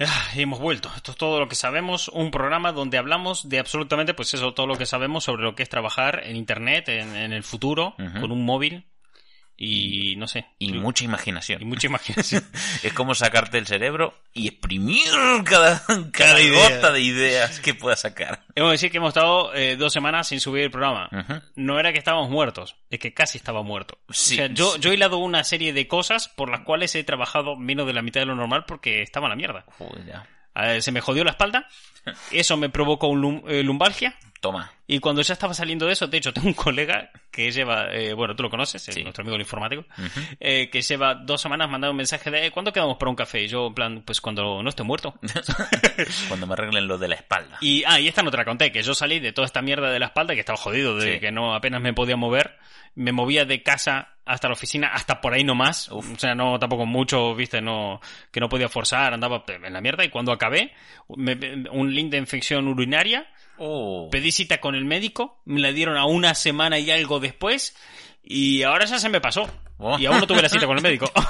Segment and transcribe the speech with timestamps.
[0.00, 0.90] Ah, y hemos vuelto.
[0.94, 2.08] Esto es todo lo que sabemos.
[2.08, 5.62] Un programa donde hablamos de absolutamente, pues eso, todo lo que sabemos sobre lo que
[5.62, 8.86] es trabajar en Internet, en, en el futuro, con un móvil.
[9.58, 10.44] Y no sé.
[10.58, 10.72] Y Sí.
[10.74, 11.62] mucha imaginación.
[11.62, 12.44] y mucha imaginación.
[12.82, 15.06] Es como sacarte el cerebro y exprimir
[15.44, 15.82] cada,
[16.12, 16.68] cada, idea.
[16.76, 18.44] gota de ideas que puedas sacar.
[18.54, 21.08] Hemos de decir que hemos estado eh, dos semanas sin subir el programa.
[21.54, 23.98] No era que estábamos muertos, es que casi estaba muerto.
[24.10, 24.80] Sí, o sea, yo, sí.
[24.80, 28.02] yo he hilado una serie de cosas por las cuales he trabajado menos de la
[28.02, 29.64] mitad de lo normal porque estaba en la mierda.
[29.78, 30.80] Joder, ya.
[30.80, 31.66] Se me jodió la espalda,
[32.30, 34.16] eso me provocó un lum- eh, lumbalgia.
[34.46, 34.70] Toma.
[34.88, 38.12] Y cuando ya estaba saliendo de eso, de hecho, tengo un colega que lleva, eh,
[38.12, 39.02] bueno, tú lo conoces, es Sí.
[39.02, 40.20] nuestro amigo el informático, Ujú.
[40.38, 43.42] eh, que lleva dos semanas mandando un mensaje de, "Eh, ¿cuándo quedamos para un café?
[43.42, 45.14] Y yo, en plan, pues cuando no esté muerto.
[46.28, 47.58] Cuando me arreglen lo de la espalda.
[47.60, 49.90] Y, ah, y esta no te la conté, que yo salí de toda esta mierda
[49.90, 51.20] de la espalda, que estaba jodido, de Sí.
[51.20, 52.56] que no apenas me podía mover.
[52.94, 55.88] Me movía de casa hasta la oficina, hasta por ahí nomás.
[55.90, 56.12] Uf.
[56.14, 58.00] O sea, no tampoco mucho, viste, no,
[58.32, 60.04] que no podía forzar, andaba en la mierda.
[60.04, 60.72] Y cuando acabé,
[61.16, 63.26] me- un link de infección urinaria,
[63.58, 64.08] Oh.
[64.10, 67.76] pedí cita con el médico, me la dieron a una semana y algo después,
[68.22, 69.48] y ahora ya se me pasó.
[69.78, 69.98] Oh.
[69.98, 71.10] Y aún no tuve la cita con el médico.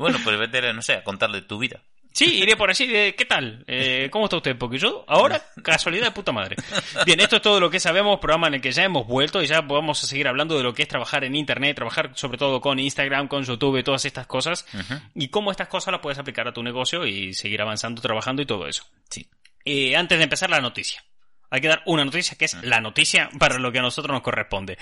[0.00, 1.82] Bueno, pues vete, no sé, a contarle tu vida.
[2.12, 3.64] Sí, iré por así de, ¿qué tal?
[3.66, 4.56] Eh, ¿Cómo está usted?
[4.56, 6.56] Porque yo, ahora, casualidad de puta madre.
[7.04, 9.46] Bien, esto es todo lo que sabemos, programa en el que ya hemos vuelto y
[9.46, 12.78] ya podemos seguir hablando de lo que es trabajar en Internet, trabajar sobre todo con
[12.78, 14.66] Instagram, con YouTube, todas estas cosas,
[15.14, 18.46] y cómo estas cosas las puedes aplicar a tu negocio y seguir avanzando, trabajando y
[18.46, 18.84] todo eso.
[19.10, 19.28] Sí.
[19.64, 21.04] Eh, antes de empezar, la noticia.
[21.50, 24.22] Hay que dar una noticia que es la noticia para lo que a nosotros nos
[24.22, 24.78] corresponde.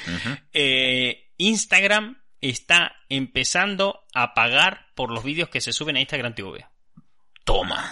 [0.52, 6.66] Eh, Instagram está empezando a pagar por los vídeos que se suben a Instagram TV.
[7.44, 7.90] Toma.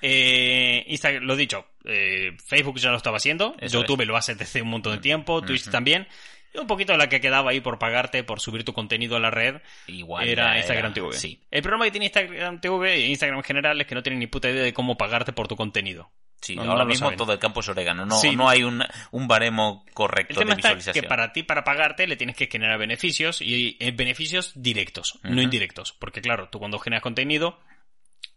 [0.00, 4.62] Eh, Instagram, lo dicho, eh, Facebook ya lo estaba haciendo, Eso YouTube lo hace desde
[4.62, 6.08] un montón de tiempo, Twitch también.
[6.54, 9.30] Y un poquito la que quedaba ahí por pagarte, por subir tu contenido a la
[9.30, 10.28] red, Igual.
[10.28, 11.12] era Instagram TV.
[11.12, 11.42] Sí.
[11.50, 14.26] El problema que tiene Instagram TV e Instagram en general es que no tienen ni
[14.28, 16.10] puta idea de cómo pagarte por tu contenido.
[16.44, 17.16] Sí, No, ahora mismo saben.
[17.18, 18.04] todo el campo es orégano.
[18.04, 18.36] No, Sí.
[18.36, 21.02] no hay un, un baremo El correcto tema de está visualización.
[21.02, 25.40] que para ti, para pagarte, le tienes que generar beneficios y eh, beneficios directos, no
[25.40, 25.92] indirectos.
[25.92, 27.58] Porque claro, tú cuando generas contenido,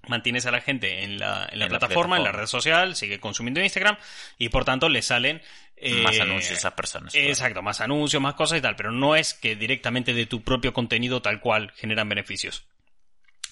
[0.07, 2.95] mantienes a la gente en la, en la En la plataforma, en la red social,
[2.95, 3.97] sigue consumiendo Instagram
[4.37, 5.41] y por tanto le salen...
[5.75, 7.11] eh, Más anuncios a esas personas.
[7.13, 7.27] claro.
[7.27, 10.71] Exacto, más anuncios, más cosas y tal, pero no es que directamente de tu propio
[10.73, 12.65] contenido tal cual generan beneficios.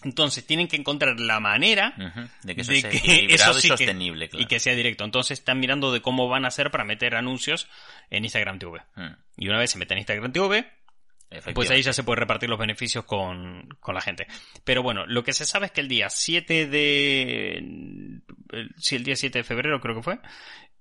[0.05, 1.93] Entonces tienen que encontrar la manera.
[2.43, 4.43] De que eso de sea que equilibrado eso sí y que- sostenible, claro.
[4.43, 5.03] y que sea directo.
[5.03, 7.67] Entonces están mirando de cómo van a hacer para meter anuncios
[8.09, 8.81] en Instagram TV.
[8.95, 9.07] Mm.
[9.38, 10.66] Y una vez se mete en Instagram TV,
[11.53, 14.27] pues ahí ya se puede repartir los beneficios con, con la gente.
[14.63, 18.22] Pero bueno, lo que se sabe es que el día 7 de...
[18.77, 20.19] sí, el día 7 de febrero creo que fue.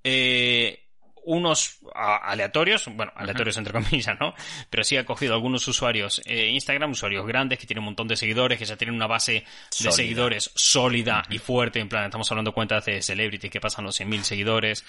[0.05, 0.84] eh,
[1.25, 4.35] unos aleatorios, bueno, aleatorios entre comillas, ¿no?
[4.71, 8.17] Pero sí ha cogido algunos usuarios eh, Instagram, usuarios grandes que tienen un montón de
[8.17, 9.93] seguidores, que ya tienen una base de Sólida.
[9.93, 13.99] seguidores sólida y fuerte, en plan, estamos hablando de cuentas de celebrities que pasan los
[14.01, 14.85] 100.000 seguidores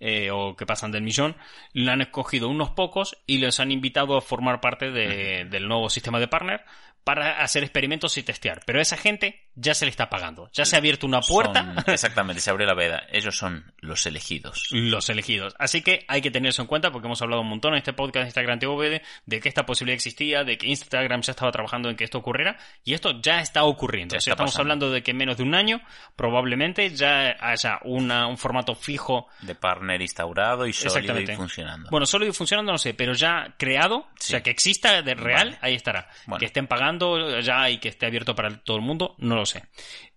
[0.00, 1.36] eh, o que pasan del millón,
[1.72, 5.88] le han escogido unos pocos y les han invitado a formar parte de- del nuevo
[5.90, 6.64] sistema de partner
[7.04, 8.62] para hacer experimentos y testear.
[8.66, 10.48] Pero esa gente ya se le está pagando.
[10.52, 11.74] Ya se ha abierto una puerta.
[11.84, 13.04] Son- exactamente, se abre la veda.
[13.10, 14.68] Ellos son los elegidos.
[14.70, 15.54] Los elegidos.
[15.58, 17.92] Así que hay que tener eso en cuenta porque hemos hablado un montón en este
[17.92, 21.52] podcast de Instagram TV de, de que esta posibilidad existía, de que Instagram ya estaba
[21.52, 24.14] trabajando en que esto ocurriera y esto ya está ocurriendo.
[24.14, 24.62] Ya O sea, está estamos pasando.
[24.74, 25.80] hablando de que en menos de un año
[26.16, 31.90] probablemente ya haya una- un formato fijo De partner instaurado y sólido y funcionando.
[31.90, 34.28] Bueno, solo y funcionando no sé, pero ya creado, o Sí.
[34.30, 35.58] sea, que exista de real, Vale.
[35.60, 36.08] ahí estará.
[36.26, 36.38] Bueno.
[36.38, 39.64] Que estén pagando ya y que esté abierto para todo el mundo, no lo sé.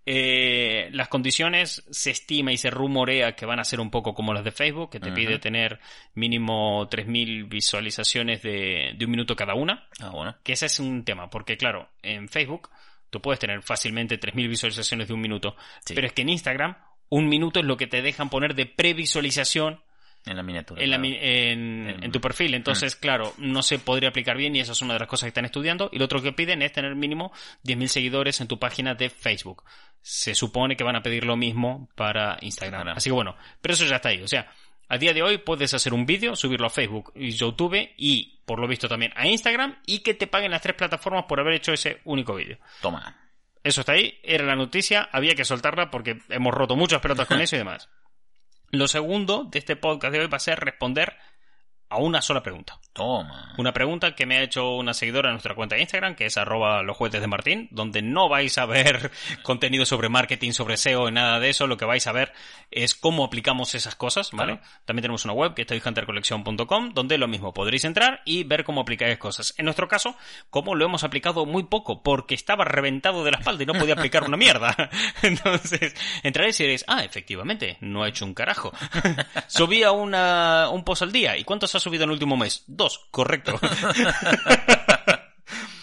[0.06, 4.34] Eh, las condiciones se estima y se rumorea que van a ser un poco como
[4.34, 5.80] las de Facebook, que te pide tener
[6.14, 10.36] mínimo 3.000 visualizaciones de, de un minuto cada una, Ah, bueno.
[10.44, 12.70] que ese es un tema, porque claro, en Facebook
[13.10, 15.56] tú puedes tener fácilmente 3.000 visualizaciones de un minuto,
[15.86, 15.94] Sí.
[15.94, 16.78] pero es que en Instagram
[17.10, 19.82] un minuto es lo que te dejan poner de previsualización
[20.30, 20.82] En la miniatura.
[20.82, 21.10] en, la claro.
[21.10, 22.54] mi- en- En- en tu perfil.
[22.54, 25.30] Entonces, claro, no se podría aplicar bien y esa es una de las cosas que
[25.30, 25.90] están estudiando.
[25.92, 27.32] Y lo otro que piden es tener mínimo
[27.64, 29.64] 10.000 seguidores en tu página de Facebook.
[30.02, 32.84] Se supone que van a pedir lo mismo para Instagram.
[32.84, 32.98] Claro.
[32.98, 34.22] Así que bueno, pero eso ya está ahí.
[34.22, 34.52] O sea,
[34.90, 38.60] a día de hoy puedes hacer un vídeo, subirlo a Facebook y YouTube y, por
[38.60, 41.74] lo visto, también a Instagram y que te paguen las tres plataformas por haber hecho
[41.74, 42.58] ese único vídeo.
[42.82, 43.16] Toma.
[43.64, 47.42] Eso está ahí, era la noticia, había que soltarla porque hemos roto muchas pelotas con
[47.42, 47.90] eso y demás.
[48.70, 51.16] Lo segundo de este podcast de hoy va a ser responder
[51.90, 52.80] a una sola pregunta.
[52.94, 53.54] Toma.
[53.58, 56.38] Una pregunta que me ha hecho una seguidora en nuestra cuenta de Instagram, que es
[56.38, 59.12] arroba los juguetes de Martín, donde no vais a ver
[59.44, 61.68] contenido sobre marketing, sobre SEO, nada de eso.
[61.68, 62.34] Lo que vais a ver
[62.72, 64.58] es cómo aplicamos esas cosas, ¿vale?
[64.58, 64.68] Claro.
[64.86, 68.82] También tenemos una web que es toyhuntercollection.com, donde lo mismo podréis entrar y ver cómo
[68.82, 69.54] aplicáis cosas.
[69.58, 70.16] En nuestro caso,
[70.50, 73.94] como lo hemos aplicado muy poco, porque estaba reventado de la espalda y no podía
[73.94, 74.76] aplicar una mierda.
[75.22, 78.74] Entonces, entraréis y diréis, ah, efectivamente, no ha hecho un carajo.
[79.48, 81.38] Subía una, un post al día.
[81.38, 82.64] ¿Y cuántos ha subido en el último mes?
[82.68, 83.60] Dos, correcto.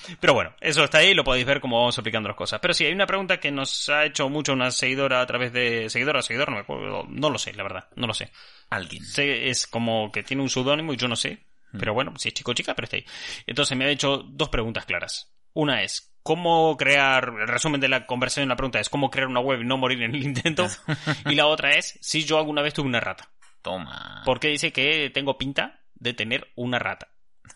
[0.21, 2.61] Pero bueno, eso está ahí, lo podéis ver cómo vamos aplicando las cosas.
[2.61, 5.89] Pero sí, hay una pregunta que nos ha hecho mucho una seguidora a través de...
[5.89, 8.31] Seguidora, seguidor, no me acuerdo, no lo sé, la verdad, no lo sé.
[8.71, 9.05] Alguien.
[9.05, 11.47] Sé, es como que tiene un seudónimo y yo no sé.
[11.79, 13.05] Pero bueno, si es chico o chica, pero está ahí.
[13.47, 15.33] Entonces me ha hecho dos preguntas claras.
[15.55, 19.41] Una es, ¿cómo crear, el resumen de la conversación, la pregunta es, ¿cómo crear una
[19.41, 20.69] web y no morir en el intento?
[21.27, 23.29] y la otra es, si yo alguna vez tuve una rata.
[23.61, 24.23] Toma.
[24.25, 27.09] Porque dice que tengo pinta de tener una rata.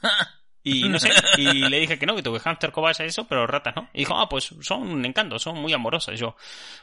[0.65, 1.09] Y no sé,
[1.39, 3.89] y le dije que no, que tuve hámster, cobayas y eso, pero ratas no.
[3.95, 6.15] Y dijo, ah, pues son un encanto, son muy amorosas.
[6.15, 6.37] Y yo,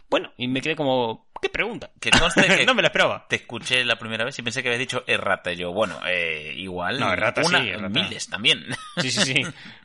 [0.09, 1.91] bueno, y me quedé como, ¿qué pregunta?
[2.01, 3.27] Que conste que no me la esperaba.
[3.29, 5.51] te escuché la primera vez y pensé que habías dicho errata.
[5.51, 6.99] Y yo, bueno, eh, igual.
[6.99, 7.89] No, errata una, sí, errata.
[7.89, 8.65] miles también.
[8.97, 9.43] Sí, sí, sí.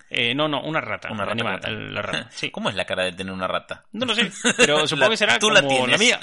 [0.09, 1.11] Eh, no, no, una rata.
[1.13, 2.29] Una rata animal, la rata.
[2.31, 2.51] Sí.
[2.51, 3.85] ¿Cómo es la cara de tener una rata?
[3.93, 6.01] No lo sé, pero supongo La- que será tú como la la, tienes.
[6.01, 6.19] mía.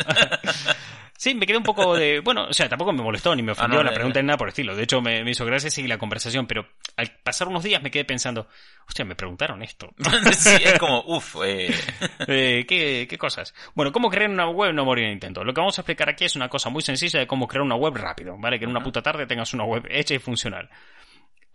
[1.18, 2.22] Sí, me quedé un poco de...
[2.24, 4.38] Bueno, o sea, tampoco me molestó ni me ofendió Ah, no, la pregunta ni nada
[4.38, 4.76] por el estilo.
[4.76, 7.92] De hecho, me, me hizo gracia seguir la conversación, pero al pasar unos días me
[7.92, 8.48] quedé pensando,
[8.88, 9.94] hostia, me preguntaron esto.
[10.32, 11.74] sí, es como, uff, eh,
[12.28, 13.54] Eh, ¿qué, ¿Qué cosas?
[13.74, 15.44] Bueno, ¿cómo crear una web no morir en intento?
[15.44, 17.76] Lo que vamos a explicar aquí es una cosa muy sencilla de cómo crear una
[17.76, 18.60] web rápido, ¿vale?
[18.60, 20.70] Que en una puta tarde tengas una web hecha y funcional.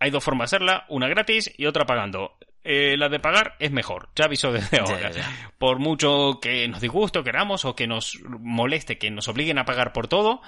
[0.02, 2.36] Hay dos formas de hacerla, una gratis y otra pagando.
[2.64, 5.12] Eh, la de pagar es mejor, ya aviso desde ahora.
[5.58, 9.64] Por mucho que nos disguste o queramos o que nos moleste, que nos obliguen a
[9.64, 10.42] pagar por todo,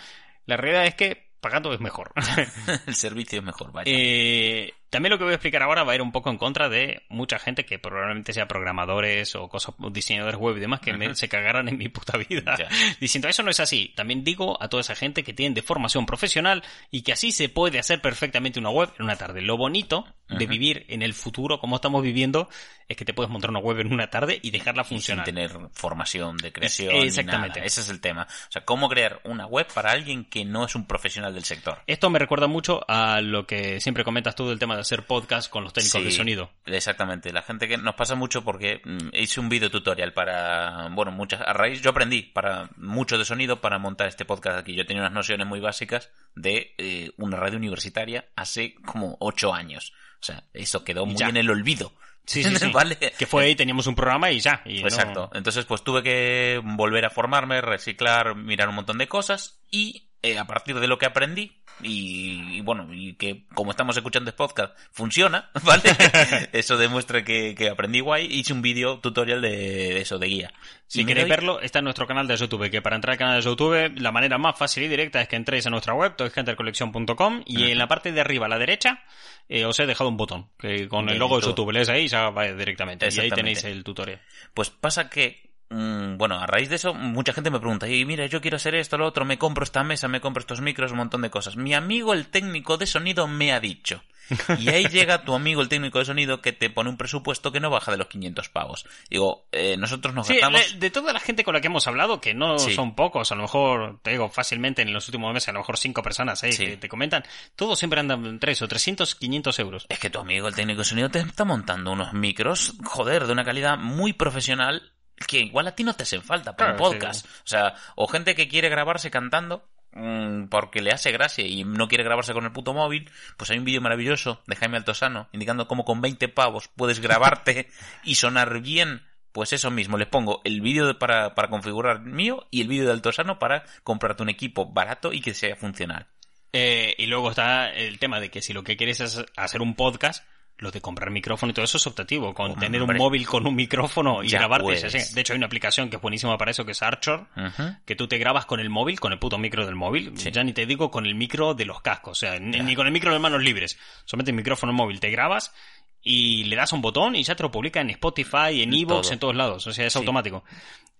[0.47, 2.13] la realidad es que pagando es mejor.
[2.87, 3.89] el servicio es mejor, vaya.
[3.95, 6.69] Eh, también lo que voy a explicar ahora va a ir un poco en contra
[6.69, 11.15] de mucha gente que probablemente sea programadores o cosas, diseñadores web y demás que me-
[11.15, 12.69] se cagaran en mi puta vida Ya.
[13.01, 13.93] diciendo eso no es así.
[13.95, 17.49] También digo a toda esa gente que tienen de formación profesional y que así se
[17.49, 19.43] puede hacer perfectamente una web en una tarde.
[19.43, 22.49] Lo bonito de vivir en el futuro como estamos viviendo
[22.89, 25.25] es que te puedes montar una web en una tarde y dejarla Y sin funcionar.
[25.27, 26.95] tener formación de creación.
[26.97, 27.49] Exactamente.
[27.49, 27.67] Ni nada.
[27.67, 28.27] Ese es el tema.
[28.49, 31.83] O sea, cómo crear una web para alguien que no es un profesional del sector.
[31.87, 35.51] Esto me recuerda mucho a lo que siempre comentas tú del tema de hacer podcast
[35.51, 36.51] con los técnicos Sí, de sonido.
[36.67, 37.33] Exactamente.
[37.33, 41.41] La gente que nos pasa mucho porque mm, hice un video tutorial para, bueno, muchas,
[41.41, 44.75] a raíz, yo aprendí para mucho de sonido para montar este podcast aquí.
[44.75, 49.93] Yo tenía unas nociones muy básicas de eh, una radio universitaria hace como ocho años.
[50.21, 51.29] O sea, eso quedó muy ya.
[51.29, 51.93] en el olvido.
[52.27, 52.71] Sí, sí, sí.
[52.73, 52.97] ¿Vale?
[52.97, 54.63] Que fue ahí, teníamos un programa y ya.
[54.65, 55.31] y no- Exacto.
[55.35, 60.39] Entonces, pues tuve que volver a formarme, reciclar, mirar un montón de cosas y eh,
[60.39, 64.37] a partir de lo que aprendí y, y bueno, y que como estamos escuchando este
[64.39, 65.83] podcast funciona, ¿vale?
[66.53, 68.27] eso demuestra que, que aprendí guay.
[68.31, 70.53] Hice un vídeo tutorial de eso, de guía.
[70.87, 73.37] Si queréis doy- verlo, está en nuestro canal de YouTube, que para entrar al canal
[73.37, 77.43] de YouTube, la manera más fácil y directa es que entréis a nuestra web, toyhuntercollection.com,
[77.47, 79.03] y en la parte de arriba a la derecha,
[79.49, 81.73] eh, os he dejado un botón, que con el logo de YouTube.
[81.73, 83.09] Lees ahí y ya va directamente.
[83.11, 84.21] Y ahí tenéis el tutorial.
[84.55, 88.27] Pues pasa que, mm, bueno, a raíz de eso, mucha gente me pregunta, y mira,
[88.27, 90.99] yo quiero hacer esto, lo otro, me compro esta mesa, me compro estos micros, un
[90.99, 91.57] montón de cosas.
[91.57, 94.03] Mi amigo el técnico de sonido me ha dicho.
[94.59, 97.61] Y ahí llega tu amigo el técnico de sonido que te pone un presupuesto que
[97.61, 98.87] no baja de los 500 pavos.
[99.11, 100.81] Digo, eh, nosotros nos Sí, gastamos...
[100.81, 102.73] de toda la gente con la que hemos hablado, que no Sí.
[102.75, 105.77] son pocos, a lo mejor, te digo, fácilmente en los últimos meses, a lo mejor
[105.77, 106.65] cinco personas eh, Sí.
[106.65, 107.23] que te comentan,
[107.55, 109.85] todos siempre andan tres o 300, 500 euros.
[109.91, 113.33] Es que tu amigo el técnico de sonido te está montando unos micros, joder, de
[113.35, 114.94] una calidad muy profesional
[115.27, 116.83] que igual a ti no te hacen falta para un sí.
[116.85, 117.27] podcast.
[117.27, 121.89] O sea, o gente que quiere grabarse cantando mm, porque le hace gracia y no
[121.89, 125.69] quiere grabarse con el puto móvil, pues hay un vídeo maravilloso de Jaime Altosano indicando
[125.69, 127.69] cómo con 20 pavos puedes grabarte
[128.05, 129.03] y sonar bien.
[129.33, 132.87] Pues eso mismo, les pongo el vídeo de- para, para configurar mío y el vídeo
[132.87, 136.07] de Altosano para comprarte un equipo barato y que sea funcional.
[136.53, 139.75] Eh, y luego está el tema de que si lo que quieres es hacer un
[139.75, 140.25] podcast,
[140.59, 142.33] lo de comprar micrófono y todo eso es optativo.
[142.33, 142.67] Con Hombre.
[142.67, 144.65] tener un móvil con un micrófono y Ya grabarte.
[144.65, 145.15] puedes.
[145.15, 147.77] De hecho, hay una aplicación que es buenísima para eso, que es Archer, Ujú.
[147.85, 150.13] que tú te grabas con el móvil, con el puto micro del móvil.
[150.17, 150.31] Sí.
[150.31, 152.93] Ya ni te digo con el micro de los cascos, o sea, ni, con el
[152.93, 153.79] micro de manos libres.
[154.05, 155.01] Solamente el micrófono móvil.
[155.01, 155.53] Te grabas
[156.01, 159.19] y le das un botón y ya te lo publica en Spotify, en Evox, en
[159.19, 159.67] todos lados.
[159.67, 159.99] O sea, es Sí.
[159.99, 160.45] automático.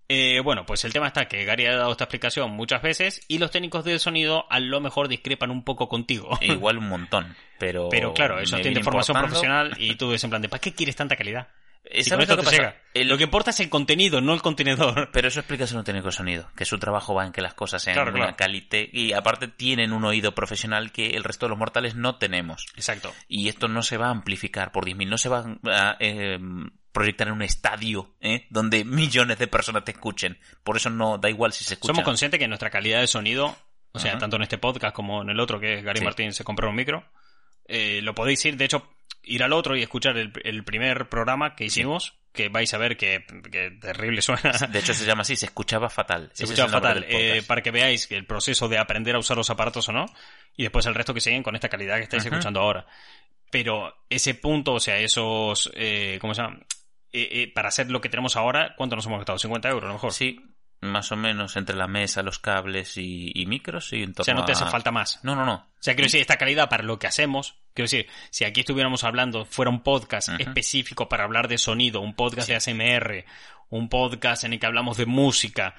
[0.09, 3.39] Eh, bueno, pues el tema está que Gary ha dado esta explicación muchas veces y
[3.39, 6.37] los técnicos del sonido a lo mejor discrepan un poco contigo.
[6.41, 7.89] E igual un montón, pero...
[7.91, 10.61] Pero claro, eso me tiene viene formación profesional y tú ves en plan de ¿para
[10.61, 11.49] qué quieres tanta calidad?
[11.87, 12.77] Si con ¿Sabes esto lo que pasa?
[12.95, 15.11] El- Lo que importa es el contenido, no el contenedor.
[15.13, 17.83] Pero eso explica si no tiene sonido, que su trabajo va en que las cosas
[17.83, 18.37] sean Claro, de una claro.
[18.39, 22.67] calidad y aparte tienen un oído profesional que el resto de los mortales no tenemos.
[22.77, 23.13] Exacto.
[23.29, 26.39] Y esto no se va a amplificar por 10.000, no se va a eh,
[26.95, 28.47] proyectar en un estadio ¿eh?
[28.51, 30.39] donde millones de personas te escuchen.
[30.63, 31.93] Por eso no da igual si se escucha.
[31.93, 33.55] Somos conscientes que nuestra calidad de sonido,
[33.93, 36.05] o sea, tanto en este podcast como en el otro, que es Gary Sí.
[36.05, 37.05] Martín se compró un micro,
[37.67, 38.89] eh, lo podéis ir, de hecho,
[39.25, 42.97] ir al otro y escuchar el, el primer programa que hicimos, que vais a ver
[42.97, 44.53] que, que terrible suena.
[44.71, 46.31] De hecho se llama así, se escuchaba fatal.
[46.33, 47.07] Se Ese escucha es el nombre fatal.
[47.09, 50.07] Eh, para que veáis que el proceso de aprender a usar los aparatos o no,
[50.57, 52.87] y después el resto que siguen con esta calidad que estáis escuchando ahora.
[53.51, 56.59] Pero ese punto, o sea, esos, eh, ¿cómo se llama?
[57.17, 59.39] Eh, eh, para hacer lo que tenemos ahora, ¿cuánto nos hemos gastado?
[59.39, 60.13] 50 euros, a lo mejor.
[60.13, 60.41] Sí,
[60.81, 64.25] más o menos entre la mesa, los cables y, y micros y en torno o
[64.25, 65.21] sea, no te hace a- falta más.
[65.23, 65.55] No, no, no.
[65.55, 69.05] O sea, quiero decir, esta calidad para lo que hacemos, quiero decir, si aquí estuviéramos
[69.05, 73.25] hablando, fuera un podcast específico para hablar de sonido, un podcast de ASMR,
[73.71, 75.75] un podcast en el que hablamos de música,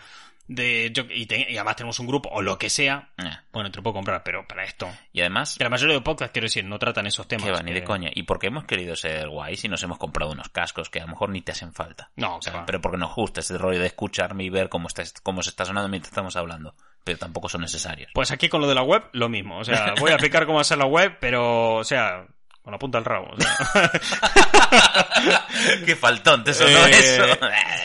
[0.48, 3.24] de yo- y, te- y además tenemos un grupo o lo que sea, Eh.
[3.52, 6.32] bueno, te lo puedo comprar, pero para esto, Y además, que la mayoría de podcasts,
[6.34, 7.46] quiero decir, no tratan esos temas.
[7.46, 8.10] que va ni de coña.
[8.14, 11.10] Y porque hemos querido ser guays y nos hemos comprado unos cascos que a lo
[11.10, 12.12] mejor ni te hacen falta.
[12.16, 12.66] No, O sea, va.
[12.66, 15.66] pero porque nos gusta ese rollo de escucharme y ver cómo, está, cómo se está
[15.66, 16.76] sonando mientras estamos hablando.
[17.04, 18.10] Pero tampoco son necesarios.
[18.14, 19.58] Pues aquí con lo de la web, lo mismo.
[19.60, 22.26] O sea, voy a explicar cómo hacer la web, pero, o sea,
[22.66, 23.32] con la punta al rabo.
[23.32, 23.92] o sea.
[25.86, 27.38] ¡Qué faltón te sonó Eh, eso!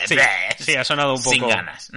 [0.07, 0.15] sí,
[0.59, 1.35] sí, ha sonado un poco.
[1.35, 1.91] Sin ganas.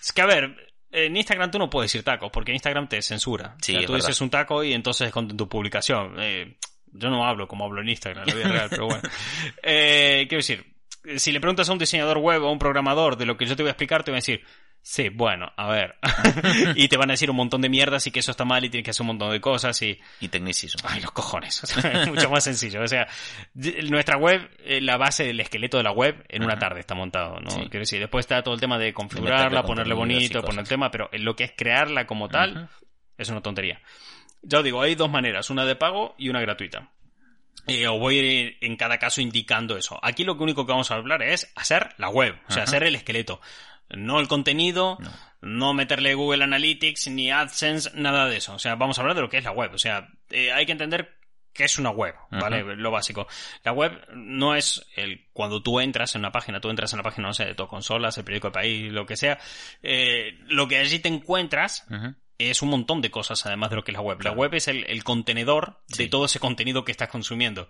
[0.00, 3.54] Es que, a ver, en Instagram tú no puedes decir tacos, porque Instagram te censura.
[3.60, 4.06] Sí, o sea, tú verdad.
[4.08, 6.14] dices un taco y entonces con tu publicación.
[6.18, 6.56] eh,
[6.94, 9.02] yo no hablo como hablo en Instagram, la vida real, pero bueno.
[9.62, 10.71] Eh, quiero decir,
[11.16, 13.56] si le preguntas a un diseñador web o a un programador de lo que yo
[13.56, 14.42] te voy a explicar, te va a decir,
[14.82, 15.96] sí, bueno, a ver.
[16.76, 18.70] y te van a decir un montón de mierdas y que eso está mal y
[18.70, 19.98] tienes que hacer un montón de cosas y...
[20.20, 20.88] Y tecnicismo.
[20.88, 21.62] Ay, los cojones.
[21.64, 22.82] O sea, es mucho más sencillo.
[22.82, 23.06] O sea,
[23.54, 27.40] nuestra web, eh, la base del esqueleto de la web, en una tarde está montado,
[27.40, 27.50] ¿no?
[27.50, 27.60] Sí.
[27.62, 31.08] Quiero decir, después está todo el tema de configurarla, ponerle bonito, poner el tema, pero
[31.12, 32.68] en lo que es crearla como tal,
[33.16, 33.80] es una tontería.
[34.42, 36.90] Ya os digo, hay dos maneras, una de pago y una gratuita.
[37.68, 39.98] Eh, os voy a ir en cada caso indicando eso.
[40.02, 42.70] Aquí lo único que vamos a hablar es hacer la web, o sea, Ajá.
[42.70, 43.40] hacer el esqueleto.
[43.90, 45.10] No el contenido, No.
[45.42, 48.54] no meterle Google Analytics ni AdSense, nada de eso.
[48.54, 49.72] O sea, vamos a hablar de lo que es la web.
[49.74, 51.14] O sea, eh, hay que entender
[51.52, 52.64] qué es una web, ¿vale?
[52.76, 53.28] Lo básico.
[53.62, 57.02] La web no es el cuando tú entras en una página, tú entras en la
[57.02, 59.38] página, no sé, de tu consolas, el periódico de país, lo que sea.
[59.82, 61.84] eh, lo que allí te encuentras.
[62.50, 64.20] Es un montón de cosas además de lo que es la web.
[64.22, 67.68] La web es el, el contenedor de todo ese contenido que estás consumiendo.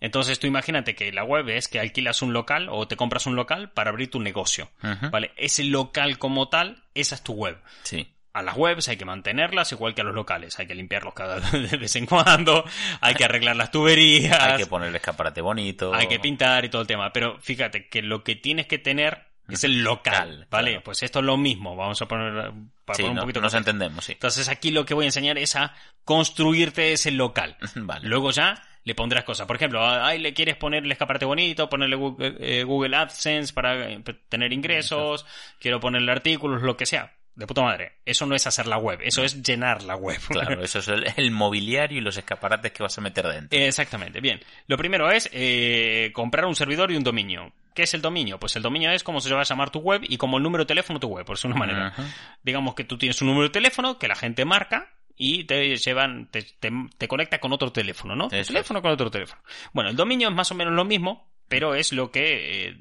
[0.00, 3.36] Entonces tú imagínate que la web es que alquilas un local o te compras un
[3.36, 4.68] local para abrir tu negocio.
[5.12, 5.30] ¿Vale?
[5.36, 7.58] Ese local como tal, esa es tu web.
[7.84, 8.08] Sí.
[8.32, 10.58] A las webs hay que mantenerlas igual que a los locales.
[10.58, 12.64] Hay que limpiarlos cada de vez en cuando,
[13.00, 15.94] hay que arreglar las tuberías, Hay que poner el escaparate bonito.
[15.94, 17.12] hay que pintar y todo el tema.
[17.12, 20.70] Pero fíjate que lo que tienes que tener es el local, ¿vale?
[20.70, 20.84] claro.
[20.84, 21.76] pues esto es lo mismo.
[21.76, 22.52] Vamos a poner
[22.84, 24.12] para Sí, poner un no- poquito nos de entendemos, sí.
[24.12, 27.56] entonces aquí lo que voy a enseñar es a construirte ese local.
[27.76, 28.08] Vale.
[28.08, 29.46] Luego ya le pondrás cosas.
[29.46, 33.90] Por ejemplo, ahí le quieres poner el escaparate bonito, ponerle Google, eh, Google AdSense para
[33.90, 35.24] eh, tener ingresos,
[35.60, 37.12] quiero ponerle artículos, lo que sea.
[37.34, 37.92] De puta madre.
[38.04, 40.18] Eso no es hacer la web, eso es llenar la web.
[40.28, 43.58] Claro, eso es el, el mobiliario y los escaparates que vas a meter dentro.
[43.58, 44.40] Exactamente, bien.
[44.66, 47.52] Lo primero es eh, comprar un servidor y un dominio.
[47.74, 48.38] ¿Qué es el dominio?
[48.38, 50.64] Pues el dominio es como se va a llamar tu web y como el número
[50.64, 51.94] de teléfono tu web, por una manera.
[52.42, 56.28] Digamos que tú tienes un número de teléfono que la gente marca y te llevan,
[56.30, 58.28] te, te- te conecta con otro teléfono, ¿no?
[58.30, 59.40] Eso teléfono con otro teléfono.
[59.72, 62.76] Bueno, el dominio es más o menos lo mismo, pero es lo que eh,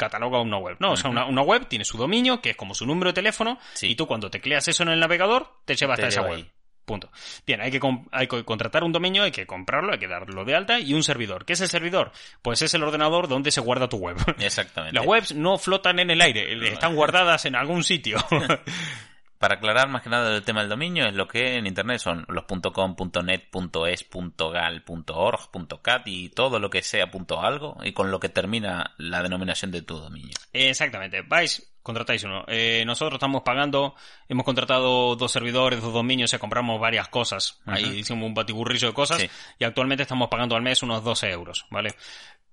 [0.00, 0.92] cataloga una web, ¿no?
[0.92, 3.58] O sea, una, una web tiene su dominio, que es como su número de teléfono,
[3.74, 3.88] Sí.
[3.88, 6.46] y tú cuando tecleas eso en el navegador, te lleva Te hasta esa web.
[6.86, 7.12] Punto.
[7.46, 7.78] Bien, hay que,
[8.10, 11.04] hay que contratar un dominio, hay que comprarlo, hay que darlo de alta y un
[11.04, 11.44] servidor.
[11.44, 12.10] ¿Qué es el servidor?
[12.42, 14.16] Pues es el ordenador donde se guarda tu web.
[14.40, 14.96] Exactamente.
[14.96, 18.18] Las webs no flotan en el aire, están guardadas en algún sitio.
[19.40, 22.26] Para aclarar más que nada el tema del dominio, es lo que en internet son
[22.28, 22.94] los .com,
[23.24, 23.44] .net,
[23.88, 24.06] .es,
[24.36, 28.92] .gal, .org, .cat y todo lo que sea punto .algo y con lo que termina
[28.98, 30.36] la denominación de tu dominio.
[30.52, 31.22] Exactamente.
[31.22, 32.44] Vais, contratáis uno.
[32.48, 33.94] Eh, nosotros estamos pagando,
[34.28, 37.62] hemos contratado dos servidores, dos dominios, o sea, compramos varias cosas.
[37.64, 39.30] Ahí hicimos un batiburrillo de cosas Sí.
[39.58, 41.94] y actualmente estamos pagando al mes unos 12 euros, ¿vale?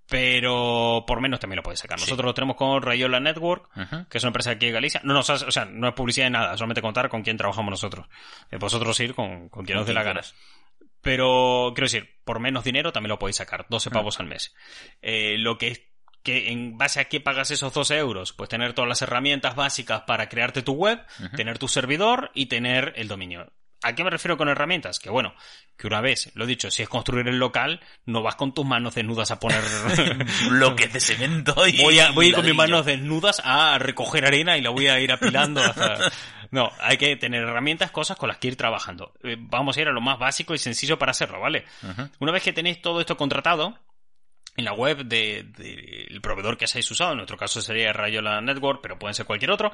[0.09, 1.99] Pero por menos también lo podéis sacar.
[1.99, 2.05] Sí.
[2.05, 3.69] Nosotros lo tenemos con Rayola Network,
[4.09, 5.01] que es una empresa aquí de Galicia.
[5.03, 8.07] No has- o sea, no es publicidad de nada, solamente contar con quién trabajamos nosotros.
[8.51, 10.21] Eh, vosotros ir con, con quien os dé la gana.
[11.01, 13.93] Pero, quiero decir, por menos dinero también lo podéis sacar, 12 Mm.
[13.93, 14.55] pavos al mes.
[15.01, 15.81] Eh, lo que es
[16.23, 20.01] que en base a qué pagas esos 12 euros, pues tener todas las herramientas básicas
[20.01, 21.01] para crearte tu web,
[21.37, 23.49] tener tu servidor y tener el dominio.
[23.83, 24.99] ¿A qué me refiero con herramientas?
[24.99, 25.33] Que bueno,
[25.77, 28.65] que una vez, lo he dicho, si es construir el local, no vas con tus
[28.65, 29.61] manos desnudas a poner
[30.49, 34.25] bloques de cemento y voy a, voy a ir con mis manos desnudas a recoger
[34.25, 36.11] arena y la voy a ir apilando hasta...
[36.49, 39.11] No, hay que tener herramientas, cosas con las que ir trabajando.
[39.21, 41.65] Eh, Vamos a ir a lo más básico y sencillo para hacerlo, ¿vale?
[42.19, 43.77] Una vez que tenéis todo esto contratado,
[44.57, 48.79] en la web del de, proveedor que hayáis usado, en nuestro caso sería Rayola Network,
[48.81, 49.71] pero pueden ser cualquier otro,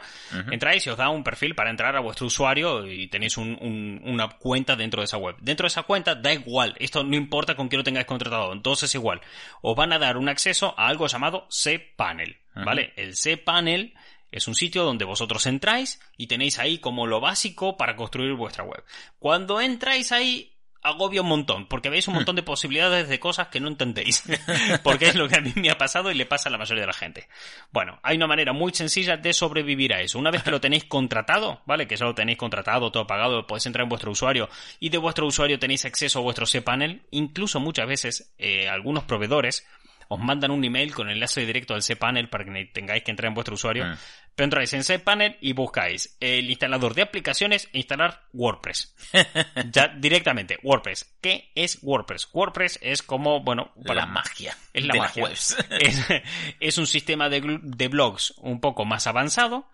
[0.51, 4.01] entráis y os da un perfil para entrar a vuestro usuario y tenéis un- un-
[4.03, 5.37] una cuenta dentro de esa web.
[5.39, 8.89] Dentro de esa cuenta da igual, esto no importa con quién lo tengáis contratado, entonces
[8.89, 9.21] es igual.
[9.61, 12.93] Os van a dar un acceso a algo llamado cPanel, ¿vale?
[12.97, 13.93] El cPanel
[14.31, 18.63] es un sitio donde vosotros entráis y tenéis ahí como lo básico para construir vuestra
[18.63, 18.83] web.
[19.19, 20.52] Cuando entráis ahí,
[20.83, 24.23] agobia un montón, porque veis un montón de posibilidades de cosas que no entendéis.
[24.83, 26.81] porque es lo que a mí me ha pasado y le pasa a la mayoría
[26.81, 27.27] de la gente.
[27.71, 30.19] Bueno, hay una manera muy sencilla de sobrevivir a eso.
[30.19, 31.87] Una vez que lo tenéis contratado, ¿vale?
[31.87, 34.49] Que ya lo tenéis contratado, todo pagado, podéis entrar en vuestro usuario
[34.79, 37.03] y de vuestro usuario tenéis acceso a vuestro cPanel.
[37.11, 39.65] Incluso muchas veces eh, algunos proveedores
[40.07, 43.33] os mandan un email con enlace directo al cPanel para que tengáis que entrar en
[43.35, 43.85] vuestro usuario.
[43.85, 43.97] Mm.
[44.35, 48.95] Pero entráis en cPanel y buscáis el instalador de aplicaciones e instalar WordPress.
[49.71, 51.17] ya directamente, WordPress.
[51.21, 52.29] ¿Qué es WordPress?
[52.33, 55.21] WordPress es como, bueno, para- La magia es la de magia.
[55.23, 55.57] las webs.
[55.79, 56.07] es,
[56.59, 59.67] es un sistema de, de blogs un poco más avanzado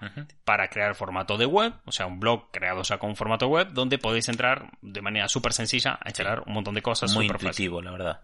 [0.43, 3.97] para crear formato de web, o sea, un blog creado ya con formato web, donde
[3.97, 7.47] podéis entrar de manera súper sencilla a instalar un montón de cosas Muy fácil.
[7.47, 8.21] intuitivo, la verdad.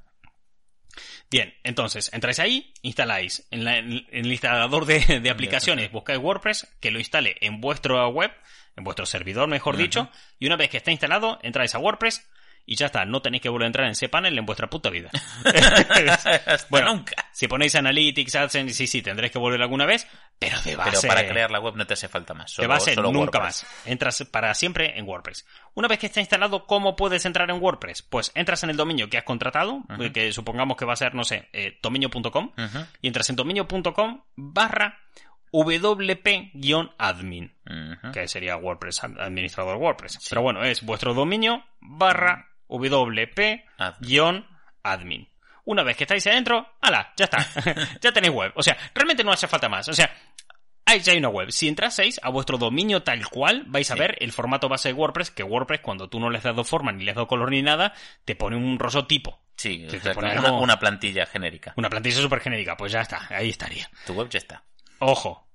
[1.30, 3.48] Bien, entonces, entráis ahí, instaláis.
[3.52, 8.08] En, la- en el instalador de, de aplicaciones, buscáis WordPress, que lo instale en vuestra
[8.08, 8.32] web,
[8.76, 10.10] en vuestro servidor, mejor dicho,
[10.40, 12.28] y una vez que está instalado, entráis a WordPress
[12.66, 14.90] y ya está, no tenéis que volver a entrar en ese panel en vuestra puta
[14.90, 15.10] vida.
[16.70, 17.16] Bueno, nunca.
[17.32, 20.08] Si ponéis Analytics, AdSense, sí, sí, tendréis que volver alguna vez,
[20.40, 20.98] pero de base...
[21.02, 22.56] Pero para crear la web no te hace falta más.
[22.58, 23.64] de base solo nunca WordPress.
[23.64, 23.88] más.
[23.88, 25.46] Entras para siempre en WordPress.
[25.74, 28.02] Una vez que está instalado, ¿cómo puedes entrar en WordPress?
[28.04, 31.24] Pues entras en el dominio que has contratado, que supongamos que va a ser, no
[31.24, 32.52] sé, eh, dominio.com,
[33.02, 35.00] y entras en dominio.com barra
[35.52, 37.54] wp-admin,
[38.14, 40.20] que sería WordPress, ad- administrador WordPress.
[40.30, 44.44] Pero bueno, es vuestro dominio barra wp-admin.
[45.66, 47.12] Una vez que estáis adentro, ¡hala!
[47.18, 47.46] Ya está.
[48.02, 48.52] ya tenéis web.
[48.56, 49.88] O sea, realmente no hace falta más.
[49.88, 50.16] O sea,
[50.86, 51.52] ahí ya hay una web.
[51.52, 55.32] Si entraseis a vuestro dominio tal cual, vais a ver el formato base de WordPress,
[55.32, 57.64] que WordPress, cuando tú no le has dado forma ni le has dado color ni
[57.64, 57.94] nada,
[58.26, 59.42] te pone un roso tipo.
[59.58, 61.74] Sí, Te- pone una, algo- una plantilla genérica.
[61.78, 62.78] Una plantilla súper genérica.
[62.78, 63.90] Pues ya está, ahí estaría.
[64.06, 64.64] Tu web ya está.
[65.00, 65.48] Ojo,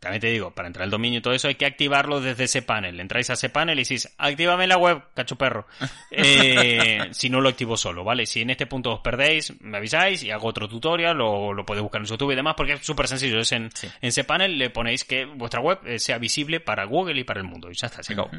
[0.00, 2.62] también te digo, para entrar al dominio y todo eso hay que activarlo desde ese
[2.62, 3.00] panel.
[3.00, 5.66] Entráis a ese panel y decís, actívame la web, cacho perro.
[6.10, 8.26] Eh, si no lo activo solo, ¿vale?
[8.26, 11.82] Si en este punto os perdéis, me avisáis y hago otro tutorial o lo podéis
[11.82, 13.38] buscar en YouTube y demás porque es súper sencillo.
[13.40, 13.86] Es en, Sí.
[13.86, 17.40] en ese panel le ponéis que vuestra web eh, sea visible para Google y para
[17.40, 17.70] el mundo.
[17.70, 18.30] Y ya está, se acabó.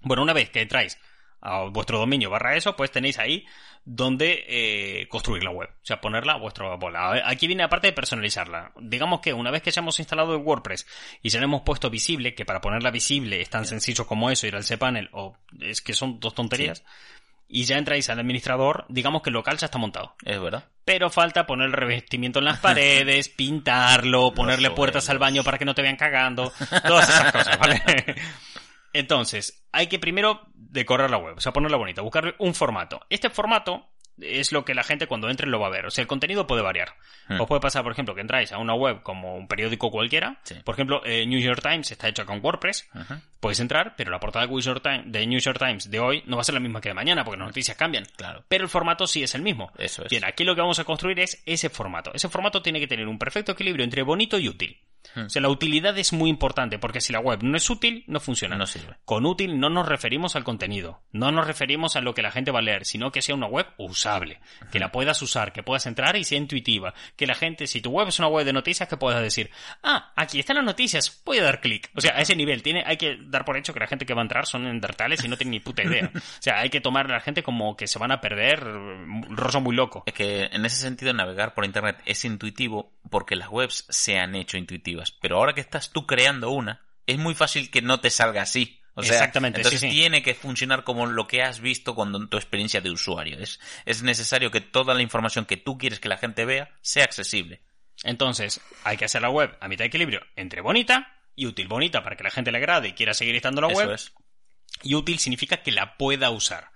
[0.00, 0.98] Bueno, una vez que entráis
[1.40, 3.46] a vuestro dominio barra eso, pues tenéis ahí
[3.84, 5.70] donde eh, construir la web.
[5.70, 7.22] O sea, ponerla a vuestra bola.
[7.24, 8.72] Aquí viene la parte de personalizarla.
[8.80, 10.86] Digamos que una vez que ya hemos instalado el WordPress
[11.22, 14.46] y ya le hemos puesto visible, que para ponerla visible es tan sencillo como eso,
[14.46, 16.84] ir al cPanel, o es que son dos tonterías,
[17.48, 20.14] y ya entráis al administrador, digamos que el local ya está montado.
[20.22, 20.66] Es verdad.
[20.84, 25.64] Pero falta poner el revestimiento en las paredes, pintarlo, ponerle puertas al baño para que
[25.64, 26.52] no te vean cagando,
[26.86, 27.82] todas esas cosas, ¿vale?
[28.92, 33.00] Entonces, hay que primero decorar la web, o sea, ponerla bonita, buscar un formato.
[33.10, 33.88] Este formato
[34.20, 35.86] es lo que la gente cuando entre lo va a ver.
[35.86, 36.94] O sea, el contenido puede variar.
[37.28, 37.40] Hmm.
[37.40, 40.40] Os puede pasar, por ejemplo, que entráis a una web como un periódico cualquiera.
[40.42, 40.56] Sí.
[40.64, 42.88] Por ejemplo, eh, New York Times está hecha con WordPress.
[42.94, 43.14] Ujú.
[43.40, 46.22] Podéis entrar, pero la portada de New, York Times, de New York Times de hoy
[46.26, 48.04] no va a ser la misma que de mañana, porque las noticias cambian.
[48.16, 48.44] Claro.
[48.48, 49.70] Pero el formato sí es el mismo.
[49.78, 50.10] Eso es.
[50.10, 52.10] Bien, aquí lo que vamos a construir es ese formato.
[52.14, 54.80] Ese formato tiene que tener un perfecto equilibrio entre bonito y útil.
[55.14, 55.26] Hmm.
[55.26, 58.20] O sea, la utilidad es muy importante, porque si la web no es útil, no
[58.20, 58.56] funciona.
[58.56, 58.96] No sirve.
[59.04, 62.50] Con útil no nos referimos al contenido, no nos referimos a lo que la gente
[62.50, 64.40] va a leer, sino que sea una web usable,
[64.70, 67.90] que la puedas usar, que puedas entrar y sea intuitiva, que la gente, si tu
[67.90, 69.50] web es una web de noticias, que puedas decir,
[69.82, 71.90] ah, aquí están las noticias, voy a dar clic.
[71.94, 74.14] O sea, a ese nivel tiene, hay que dar por hecho que la gente que
[74.14, 76.10] va a entrar son endertales y no tienen ni puta idea.
[76.38, 78.62] O sea, hay que tomar a la gente como que se van a perder,
[79.30, 80.04] roso muy loco.
[80.06, 84.34] Es que en ese sentido navegar por internet es intuitivo porque las webs se han
[84.34, 84.97] hecho intuitivas.
[85.20, 88.80] Pero ahora que estás tú creando una, es muy fácil que no te salga así.
[88.94, 89.94] O sea, Exactamente, entonces sí, sí.
[89.94, 93.38] tiene que funcionar como lo que has visto en tu experiencia de usuario.
[93.38, 97.04] Es, es necesario que toda la información que tú quieres que la gente vea sea
[97.04, 97.62] accesible.
[98.02, 101.68] Entonces, hay que hacer la web a mitad de equilibrio entre bonita y útil.
[101.68, 103.94] Bonita para que la gente le agrade y quiera seguir estando en la Eso web.
[103.94, 104.12] es.
[104.82, 106.72] Y útil significa que la pueda usar.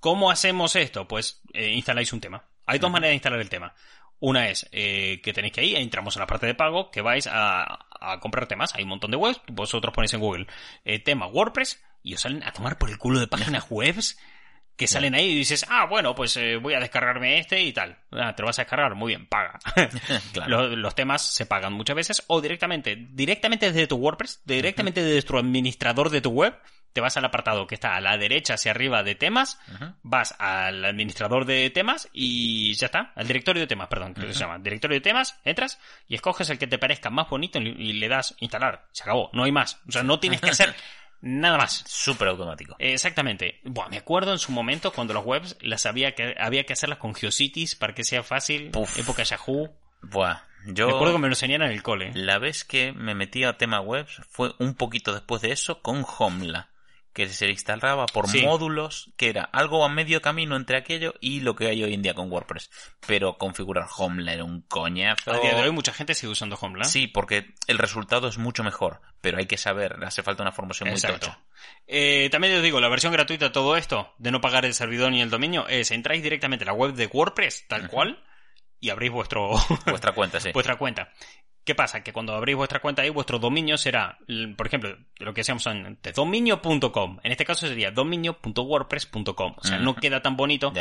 [0.00, 1.06] ¿Cómo hacemos esto?
[1.06, 2.44] Pues eh, instaláis un tema.
[2.66, 3.74] Hay dos maneras de instalar el tema.
[4.20, 7.26] Una es eh, que tenéis que ir, entramos en la parte de pago, que vais
[7.26, 8.74] a, a comprar temas.
[8.74, 10.46] Hay un montón de webs, vosotros ponéis en Google
[10.84, 14.18] eh, tema WordPress y os salen a tomar por el culo de páginas webs
[14.80, 17.98] que salen ahí y dices, ah, bueno, pues eh, voy a descargarme este y tal.
[18.12, 19.58] Ah, te lo vas a descargar, muy bien, paga.
[20.32, 20.68] Claro.
[20.68, 25.26] los, los temas se pagan muchas veces o directamente, directamente desde tu WordPress, directamente desde
[25.26, 26.58] tu administrador de tu web,
[26.92, 29.60] te vas al apartado que está a la derecha hacia arriba de temas,
[30.02, 34.34] vas al administrador de temas y ya está, al directorio de temas, perdón, creo que
[34.34, 34.58] se llama.
[34.58, 38.34] Directorio de temas, entras y escoges el que te parezca más bonito y le das
[38.40, 38.86] instalar.
[38.92, 39.80] Se acabó, no hay más.
[39.88, 40.74] O sea, no tienes que hacer
[41.20, 41.84] nada más.
[41.86, 42.76] Súper automático.
[42.78, 43.60] Exactamente.
[43.64, 46.98] Buah, me acuerdo en su momento cuando las webs las había que, había que hacerlas
[46.98, 48.70] con Geocities para que sea fácil.
[48.70, 48.98] Puf.
[48.98, 49.70] Época Yahoo.
[50.02, 50.88] Buah, yo...
[50.88, 52.10] Me acuerdo que me lo enseñaron en el cole.
[52.14, 56.04] La vez que me metí a tema webs fue un poquito después de eso con
[56.18, 56.70] Homla,
[57.12, 58.42] que se instalaba por Sí.
[58.44, 62.02] módulos, que era algo a medio camino entre aquello y lo que hay hoy en
[62.02, 62.70] día con WordPress.
[63.06, 65.32] Pero configurar Homla era un coñazo.
[65.32, 66.90] A día de hoy mucha gente sigue usando Homeland.
[66.90, 70.90] Sí, porque el resultado es mucho mejor, pero hay que saber, hace falta una formación
[70.90, 71.40] muy tocha.
[71.86, 75.10] Eh, también os digo, la versión gratuita de todo esto, de no pagar el servidor
[75.10, 78.22] ni el dominio, es entráis directamente a la web de WordPress, tal cual,
[78.78, 79.50] y abrís vuestro,
[79.86, 80.50] Vuestra cuenta, sí.
[80.54, 81.12] vuestra cuenta.
[81.70, 82.02] ¿Qué pasa?
[82.02, 84.18] Que cuando abrís vuestra cuenta ahí, vuestro dominio será,
[84.56, 87.20] por ejemplo, lo que decíamos antes, dominio.com.
[87.22, 89.54] En este caso sería dominio.wordpress.com.
[89.56, 90.72] O sea, no queda tan bonito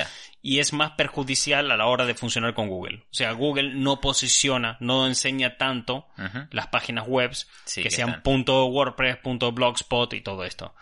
[0.42, 3.04] y es más perjudicial a la hora de funcionar con Google.
[3.04, 6.08] O sea, Google no posiciona, no enseña tanto
[6.50, 10.74] las páginas webs Sí, que que sean punto .wordpress, punto .blogspot y todo esto.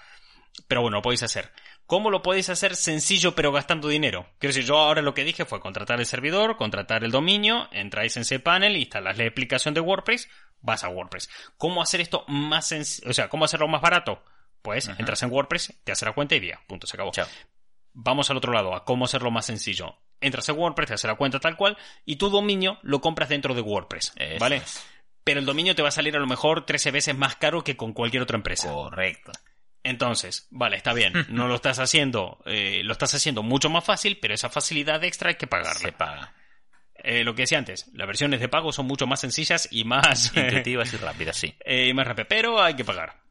[0.69, 1.51] Pero bueno, lo podéis hacer.
[1.87, 4.27] ¿Cómo lo podéis hacer sencillo pero gastando dinero?
[4.39, 8.17] Quiero decir, yo ahora lo que dije fue contratar el servidor, contratar el dominio, entráis
[8.17, 10.27] en cPanel, instalas la explicación de WordPress,
[10.59, 11.29] vas a WordPress.
[11.57, 13.09] ¿Cómo hacer esto más sencillo?
[13.09, 14.21] O sea, ¿cómo hacerlo más barato?
[14.61, 17.11] Pues entras en WordPress, te hace la cuenta y ya, punto, se acabó.
[17.11, 17.27] Chao.
[17.93, 19.95] Vamos al otro lado, a cómo hacerlo más sencillo.
[20.19, 23.53] Entras en WordPress, te hace la cuenta tal cual y tu dominio lo compras dentro
[23.53, 24.57] de WordPress, Eso ¿vale?
[24.57, 24.85] es.
[25.23, 27.77] Pero el dominio te va a salir a lo mejor 13 veces más caro que
[27.77, 28.73] con cualquier otra empresa.
[28.73, 29.31] Correcto.
[29.87, 34.17] Entonces, vale, está bien, no lo estás haciendo, eh, lo estás haciendo mucho más fácil,
[34.21, 35.97] pero esa facilidad extra hay que Se pagarla.
[35.97, 36.33] paga.
[36.95, 40.31] Eh, lo que decía antes, las versiones de pago son mucho más sencillas y más
[40.35, 41.55] Intuitivas y rápidas, sí.
[41.65, 43.21] eh, más rápido, pero hay que pagar.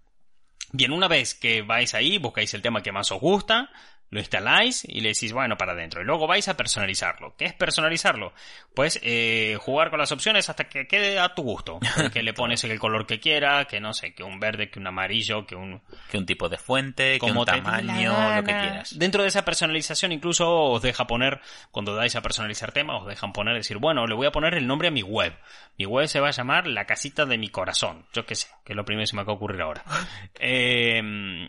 [0.73, 3.71] Bien, una vez que vais ahí, buscáis el tema que más os gusta,
[4.11, 6.01] lo instaláis y le decís, bueno, para adentro.
[6.01, 7.35] Y luego vais a personalizarlo.
[7.37, 8.33] ¿Qué es personalizarlo?
[8.75, 11.79] Pues eh, jugar con las opciones hasta que quede a tu gusto.
[12.13, 14.87] Que le pones el color que quiera, que no sé, que un verde, que un
[14.87, 15.83] amarillo, que un...
[16.11, 18.99] Que un tipo de fuente, que como un dé la tamaño, lo que quieras.
[18.99, 21.41] Dentro de esa personalización incluso os deja poner,
[21.71, 24.67] cuando dais a personalizar temas, os dejan poner, decir, bueno, le voy a poner el
[24.67, 25.35] nombre a mi web.
[25.79, 28.07] Mi web se va a llamar La Casita de mi Corazón.
[28.13, 29.85] Yo qué sé, que es lo primero que se me acaba de ocurrir ahora.
[30.39, 31.01] Eh,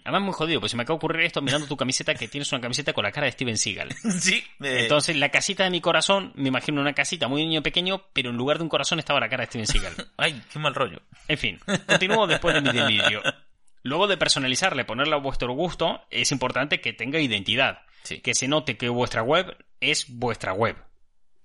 [0.06, 2.47] además muy jodido, pues se me acaba de ocurrir esto mirando tu camiseta, que tienes
[2.52, 3.90] una camiseta con la cara de Steven Seagal.
[4.20, 4.44] Sí.
[4.62, 8.30] eh, Entonces, La Casita de mi Corazón, me imagino una casita muy niño pequeño, pero
[8.30, 9.94] en lugar de un corazón estaba la cara de Steven Seagal.
[10.18, 11.02] Ay, qué mal rollo.
[11.28, 13.22] En fin, continúo después de mi delirio.
[13.84, 17.84] Luego de personalizarle, ponerle a vuestro gusto, es importante que tenga identidad.
[18.04, 18.20] Sí.
[18.20, 20.76] Que se note que vuestra web es vuestra web.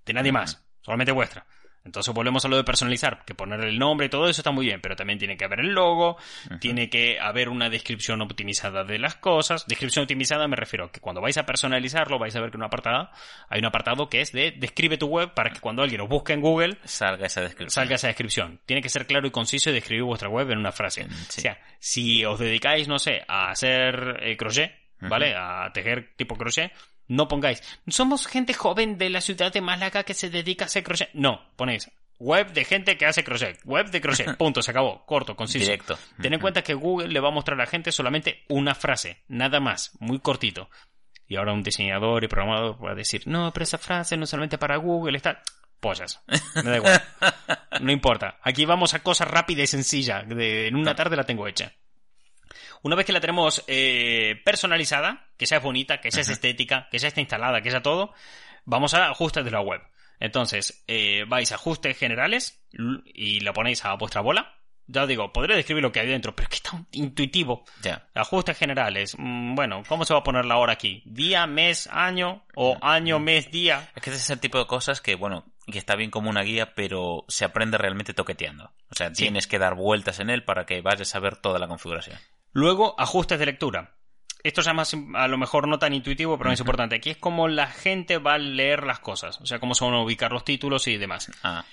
[0.06, 0.64] De nadie más.
[0.80, 1.46] Solamente vuestra.
[1.84, 4.66] Entonces volvemos a lo de personalizar, que poner el nombre y todo eso está muy
[4.66, 6.16] bien, pero también tiene que haber el logo,
[6.60, 9.66] tiene que haber una descripción optimizada de las cosas.
[9.66, 12.60] Descripción optimizada me refiero a que cuando vais a personalizarlo vais a ver que en
[12.60, 13.10] un apartado
[13.48, 16.32] hay un apartado que es de describe tu web para que cuando alguien os busque
[16.32, 17.70] en Google Salga esa descripción.
[17.70, 18.60] salga esa descripción.
[18.66, 21.06] Tiene que ser claro y conciso y describir vuestra web en una frase.
[21.28, 21.40] Sí.
[21.40, 25.34] O sea, si os dedicáis, no sé, a hacer eh, crochet, ¿vale?
[25.36, 26.72] A tejer tipo crochet,
[27.08, 30.82] no pongáis, somos gente joven de la ciudad de Málaga que se dedica a hacer
[30.82, 31.10] crochet.
[31.14, 31.90] No, ponéis
[32.22, 35.64] web de gente que hace crochet, web de crochet, punto, se acabó, corto, conciso.
[35.64, 35.98] Directo.
[36.20, 39.24] Ten en cuenta que Google le va a mostrar a la gente solamente una frase,
[39.28, 40.70] nada más, muy cortito.
[41.26, 44.30] Y ahora un diseñador y programador va a decir, no, pero esa frase no es
[44.30, 45.42] solamente para Google, está...
[45.80, 46.22] Pollas.
[46.54, 47.02] Me da igual.
[47.80, 48.38] No importa.
[48.42, 50.22] Aquí vamos a cosas rápida y sencilla.
[50.22, 51.72] De, en una tarde la tengo hecha.
[52.82, 57.20] Una vez que la tenemos eh, personalizada, que sea bonita, que sea estética, que esté
[57.20, 58.12] instalada, que sea todo,
[58.64, 59.80] vamos a ajustes de la web.
[60.20, 62.64] Entonces, eh, vais a ajustes generales
[63.04, 64.54] y la ponéis a vuestra bola.
[64.88, 67.64] Ya os digo, podré describir lo que hay dentro, pero es que está intuitivo.
[67.82, 68.08] Ya.
[68.14, 69.14] Ajustes generales.
[69.16, 71.02] Mm, Bueno, ¿cómo se va a poner la hora aquí?
[71.06, 72.44] ¿Día, mes, año?
[72.56, 73.88] ¿O año, mes, día?
[73.94, 76.42] Es que ese es el tipo de cosas que, bueno, que está bien como una
[76.42, 78.72] guía, pero se aprende realmente toqueteando.
[78.90, 79.22] O sea, Sí.
[79.22, 82.18] tienes que dar vueltas en él para que vayas a ver toda la configuración.
[82.52, 83.96] Luego, ajustes de lectura.
[84.42, 86.96] Esto es más, a lo mejor no tan intuitivo, pero es importante.
[86.96, 89.40] Aquí es como la gente va a leer las cosas.
[89.40, 91.30] O sea, cómo se van a ubicar los títulos y demás.
[91.44, 91.64] Ah,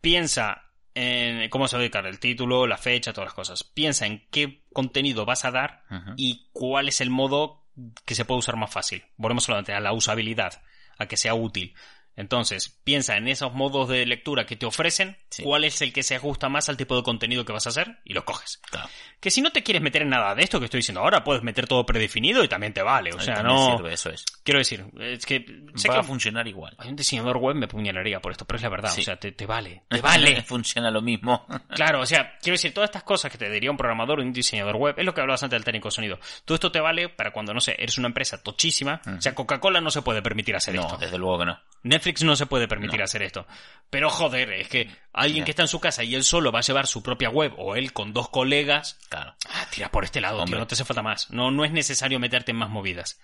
[0.00, 0.62] Piensa
[0.94, 3.62] en cómo se va a ubicar el título, la fecha, todas las cosas.
[3.62, 5.84] Piensa en qué contenido vas a dar
[6.16, 7.66] y cuál es el modo
[8.04, 9.04] que se puede usar más fácil.
[9.16, 10.62] Volvemos solamente a la usabilidad,
[10.98, 11.74] a que sea útil.
[12.18, 15.42] Entonces, piensa en esos modos de lectura que te ofrecen, Sí.
[15.44, 17.98] cuál es el que se ajusta más al tipo de contenido que vas a hacer
[18.04, 18.60] y lo coges.
[18.70, 18.88] Claro.
[19.20, 21.42] Que si no te quieres meter en nada de esto que estoy diciendo ahora, puedes
[21.42, 23.12] meter todo predefinido y también te vale.
[23.12, 23.76] O sea, no.
[23.76, 24.24] sirve, eso es.
[24.42, 25.44] Quiero decir, es que
[25.76, 26.74] sé Va que a funcionar igual.
[26.78, 28.90] hay un diseñador web me puñalaría por esto, pero es la verdad.
[28.90, 29.02] Sí.
[29.02, 29.82] O sea, te, te vale.
[29.88, 30.42] Te vale.
[30.46, 31.46] Funciona lo mismo.
[31.78, 34.32] Claro, o sea, quiero decir, todas estas cosas que te diría un programador o un
[34.32, 36.18] diseñador web, es lo que hablabas antes del técnico sonido.
[36.44, 39.00] Todo esto te vale para cuando, no sé, eres una empresa tochísima.
[39.16, 40.96] O sea, Coca-Cola no se puede permitir hacer no, esto.
[40.96, 41.60] desde luego que no.
[41.84, 43.46] Netflix no se puede permitir hacer esto.
[43.90, 46.62] Pero joder, es que alguien que está en su casa y él solo va a
[46.62, 49.34] llevar su propia web o él con dos colegas, Claro.
[49.48, 51.30] ah, tira por este lado, tío, no te hace falta más.
[51.30, 53.20] No, no es necesario meterte en más movidas.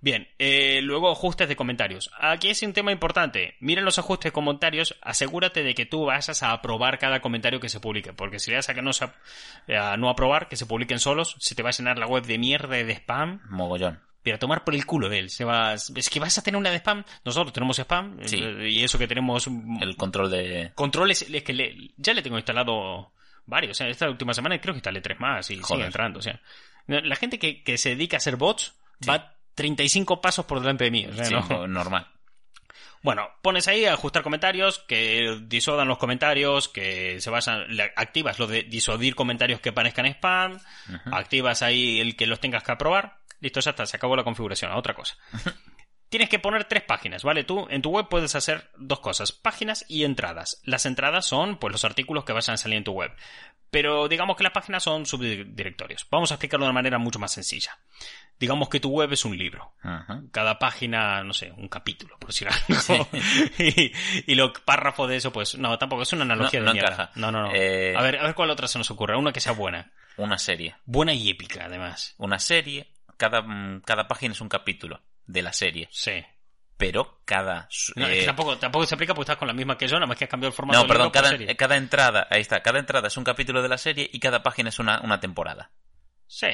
[0.00, 2.10] Bien, eh, luego ajustes de comentarios.
[2.20, 3.56] Aquí es un tema importante.
[3.60, 7.68] Miren los ajustes de comentarios, asegúrate de que tú vayas a aprobar cada comentario que
[7.70, 9.06] se publique, porque si le das a que no, se,
[9.74, 12.38] a no aprobar, que se publiquen solos, se te va a llenar la web de
[12.38, 13.40] mierda y de spam.
[13.48, 14.00] Mogollón.
[14.26, 15.30] Pero a tomar por el culo de él.
[15.30, 17.04] Se va, es que vas a tener una de spam.
[17.24, 18.18] Nosotros tenemos spam.
[18.24, 18.40] Sí.
[18.42, 19.46] eh, Y eso que tenemos
[19.80, 20.72] El control de...
[20.74, 23.12] controles, es que le- ya le tengo instalado
[23.44, 23.70] varios.
[23.70, 25.66] O sea, esta última semana creo que instalé tres más y Joder.
[25.66, 26.18] sigue entrando.
[26.18, 26.40] O sea,
[26.88, 29.08] la gente que, que se dedica a hacer bots Sí.
[29.08, 31.06] va 35 pasos por delante de mí.
[31.06, 31.68] o sea, Sí, ¿no?
[31.68, 32.08] normal.
[33.02, 38.40] Bueno, pones ahí a ajustar comentarios, que disuadan los comentarios, que se vayan, le- activas
[38.40, 40.58] lo de disuadir comentarios que parezcan spam,
[41.12, 44.70] activas ahí el que los tengas que aprobar, listo, ya está, se acabó la configuración,
[44.72, 45.16] a otra cosa.
[46.08, 47.42] Tienes que poner tres páginas, ¿vale?
[47.42, 50.60] Tú en tu web puedes hacer dos cosas, páginas y entradas.
[50.64, 53.10] Las entradas son pues los artículos que vayan a salir en tu web.
[53.72, 56.06] Pero digamos que las páginas son subdirectorios.
[56.08, 57.76] Vamos a explicarlo de una manera mucho más sencilla.
[58.38, 60.22] Digamos que tu web es un libro Ajá.
[60.30, 63.08] cada página, no sé, un capítulo, por decir algo.
[63.58, 63.92] y,
[64.26, 66.88] y los párrafos de eso, pues, no, tampoco, es una analogía No- de no mierda.
[66.94, 67.10] encaja.
[67.16, 67.52] No, no, no.
[67.52, 69.16] Eh, A ver, a ver cuál otra se nos ocurre.
[69.16, 69.90] Una que sea buena.
[70.18, 70.76] Una serie.
[70.84, 72.14] Buena y épica, además.
[72.18, 75.88] Una serie, cada, mm, cada página es un capítulo de la serie.
[75.90, 76.24] Sí.
[76.76, 77.68] Pero cada...
[77.94, 79.94] No, es eh, que tampoco, tampoco se aplica porque estás con la misma que yo,
[79.96, 81.56] nada más que has cambiado el formato no, del perdón, libro por cada, serie.
[81.56, 84.68] cada entrada, ahí está, cada entrada es un capítulo de la serie y cada página
[84.68, 85.70] es una, una temporada.
[86.26, 86.48] Sí.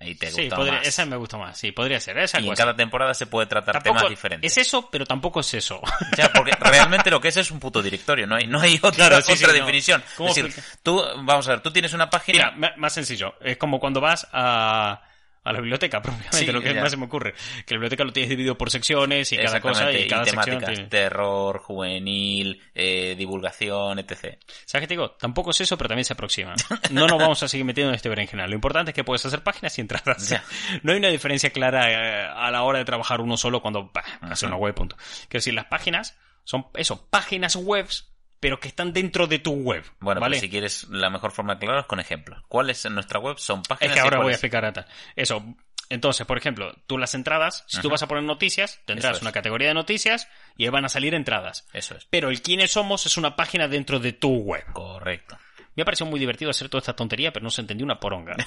[0.00, 0.86] Ahí te Sí, podría- más.
[0.86, 1.58] esa me gusta más.
[1.58, 2.16] Sí, podría ser.
[2.18, 4.52] Esa y en cada temporada se puede tratar Tampoco temas diferentes.
[4.56, 5.80] Es eso, pero tampoco es eso.
[6.16, 9.08] Ya, porque realmente lo que es es un puto directorio, no hay, no hay otra,
[9.08, 9.64] Claro, sí, otra sí, no.
[9.64, 10.02] definición.
[10.16, 12.50] ¿Cómo Es decir, tú, vamos a ver, tú tienes una Mira, página...
[12.52, 13.34] ma- más sencillo.
[13.40, 15.02] Es como cuando vas a,
[15.44, 16.80] a la biblioteca, propiamente, Sí, lo que ya.
[16.80, 17.34] más se me ocurre.
[17.66, 20.74] Que la biblioteca lo tienes dividido por secciones y cada cosa y cada sección temáticas,
[20.74, 20.88] tiene...
[20.90, 24.38] terror, juvenil, eh, divulgación, etc.
[24.64, 25.12] ¿Sabes qué te digo?
[25.12, 26.54] Tampoco es eso, pero también se aproxima.
[26.90, 28.48] No nos vamos a seguir metiendo en este berenjenal.
[28.50, 30.28] Lo importante es que puedes hacer páginas y entradas.
[30.28, 30.42] Ya.
[30.82, 34.04] No hay una diferencia clara eh, a la hora de trabajar uno solo cuando bah,
[34.22, 34.96] hace una web, punto.
[34.96, 39.84] Quiero decir, las páginas son eso, páginas webs, pero que están dentro de tu web.
[40.00, 40.34] Bueno, ¿vale?
[40.34, 42.42] pues si quieres la mejor forma de aclarar es con ejemplos.
[42.48, 44.86] ¿Cuáles en nuestra web son Es páginas que y ahora voy a explicar a tal.
[45.16, 45.44] Eso.
[45.90, 49.22] Entonces, por ejemplo, tú las entradas, si tú vas a poner noticias, tendrás es.
[49.22, 51.66] una categoría de noticias y ahí van a salir entradas.
[51.72, 52.06] Eso es.
[52.10, 54.64] Pero el quiénes somos es una página dentro de tu web.
[54.74, 55.38] Correcto.
[55.74, 58.36] Me ha parecido muy divertido hacer toda esta tontería, pero no se entendió una poronga.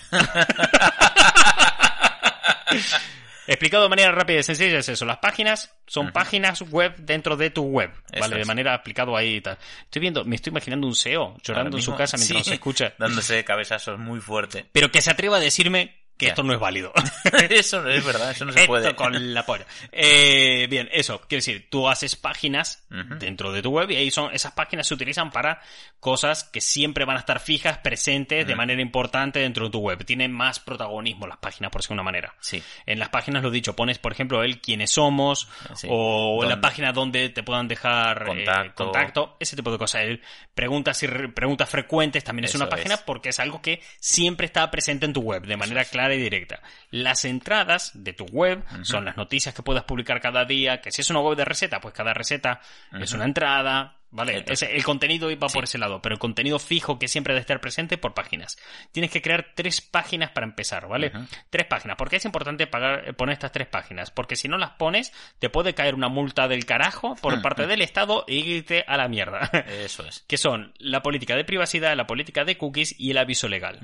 [3.48, 5.06] Explicado de manera rápida y sencilla es eso.
[5.06, 7.92] Las páginas son páginas web dentro de tu web.
[8.12, 8.38] Eso ¿Vale?
[8.38, 9.58] De manera aplicado ahí y tal.
[9.84, 12.94] Estoy viendo, me estoy imaginando un SEO llorando en su casa mientras sí, nos escucha.
[13.00, 14.66] Dándose cabezazos muy fuerte.
[14.72, 16.94] Pero que se atreva a decirme que esto no es válido.
[17.50, 18.96] eso no es verdad, eso no se Esto puede.
[18.96, 19.66] con la polla.
[19.92, 22.86] Eh, bien, eso, quiero decir, tú haces páginas
[23.20, 25.62] dentro de tu web y ahí son, esas páginas se utilizan para
[26.00, 30.04] cosas que siempre van a estar fijas, presentes de manera importante dentro de tu web.
[30.06, 32.34] Tienen más protagonismo las páginas, por decir una manera.
[32.40, 32.62] Sí.
[32.86, 35.88] En las páginas, lo dicho, pones, por ejemplo, el quiénes somos, Sí.
[35.90, 39.36] o en la página donde te puedan dejar eh, Contacto.
[39.40, 40.02] ese tipo de cosas.
[40.04, 40.22] El
[40.54, 43.02] preguntas y re- preguntas frecuentes también es Eso una página es.
[43.02, 46.62] porque es algo que siempre está presente en tu web de manera clara y directa.
[46.90, 51.02] Las entradas de tu web son las noticias que puedas publicar cada día, que si
[51.02, 52.60] es una web de receta, pues cada receta
[53.00, 53.98] es una entrada.
[54.14, 57.40] Vale, Ese- el contenido va por ese lado, pero el contenido fijo que siempre debe
[57.40, 58.58] estar presente por páginas.
[58.92, 61.14] Tienes que crear tres páginas para empezar, ¿vale?
[61.50, 61.96] Tres páginas.
[61.96, 64.12] ¿Por qué es importante pagar, eh, poner estas tres páginas?
[64.12, 67.82] Porque si no las pones, te puede caer una multa del carajo por parte del
[67.82, 69.50] Estado y irte a la mierda.
[69.70, 70.20] Eso es.
[70.28, 73.80] que son la política de privacidad, la política de cookies y el aviso legal.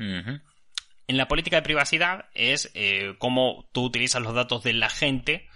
[1.08, 5.48] En la política de privacidad es eh, cómo tú utilizas los datos de la gente,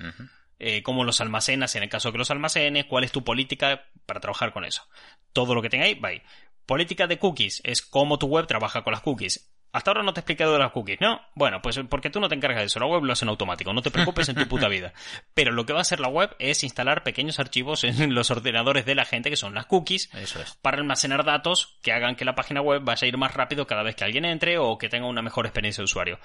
[0.59, 4.21] eh, cómo los almacenas en el caso que los almacenes, cuál es tu política para
[4.21, 4.87] trabajar con eso.
[5.33, 6.21] Todo lo que tengáis, va ahí.
[6.65, 9.51] Política de cookies es cómo tu web trabaja con las cookies.
[9.73, 11.21] Hasta ahora no te he explicado de las cookies, ¿no?
[11.33, 13.71] Bueno, pues porque tú no te encargas de eso, la web lo hace en automático,
[13.73, 14.93] no te preocupes en tu puta vida.
[15.33, 18.85] Pero lo que va a hacer la web es instalar pequeños archivos en los ordenadores
[18.85, 20.55] de la gente, que son las cookies, Eso es.
[20.61, 23.83] para almacenar datos que hagan que la página web vaya a ir más rápido cada
[23.83, 26.19] vez que alguien entre o que tenga una mejor experiencia de usuario.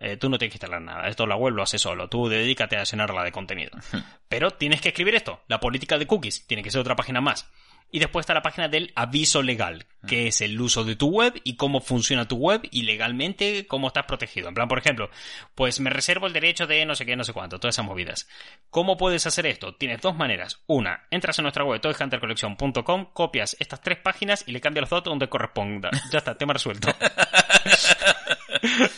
[0.00, 1.08] Eh, tú no tienes que instalar nada.
[1.08, 2.08] Esto la web lo hace solo.
[2.08, 3.70] Tú dedícate a llenarla de contenido.
[4.28, 5.40] Pero tienes que escribir esto.
[5.46, 6.46] La política de cookies.
[6.46, 7.48] Tiene que ser otra página más.
[7.94, 11.40] Y después está la página del aviso legal, que es el uso de tu web
[11.44, 14.48] y cómo funciona tu web y legalmente cómo estás protegido.
[14.48, 15.10] En plan, por ejemplo,
[15.54, 18.28] pues me reservo el derecho de no sé qué, no sé cuánto, todas esas movidas.
[18.68, 19.76] ¿Cómo puedes hacer esto?
[19.76, 20.60] Tienes dos maneras.
[20.66, 25.12] Una, entras en nuestra web toyhuntercollection.com, copias estas tres páginas y le cambias los datos
[25.12, 25.90] donde corresponda.
[26.10, 26.88] Ya está, tema resuelto.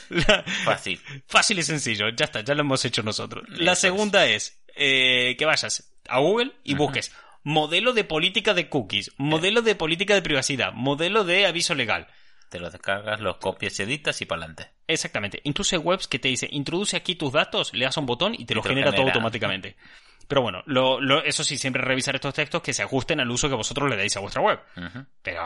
[0.08, 1.00] La- Fácil.
[1.26, 3.44] Fácil y sencillo, ya está, ya lo hemos hecho nosotros.
[3.50, 7.12] La Eso segunda es, eh, que vayas a Google y busques
[7.46, 12.08] modelo de política de cookies, modelo de política de privacidad, modelo de aviso legal.
[12.48, 14.72] Te lo descargas, los copias, editas y para adelante.
[14.88, 15.40] Exactamente.
[15.44, 18.34] Incluso hay webs que te dice, introduce aquí tus datos, le das a un botón
[18.36, 19.76] y te lo te genera todo automáticamente.
[20.26, 23.48] Pero bueno, lo, lo- eso sí, siempre revisar estos textos que se ajusten al uso
[23.48, 24.58] que vosotros le deis a vuestra web.
[25.22, 25.42] Pero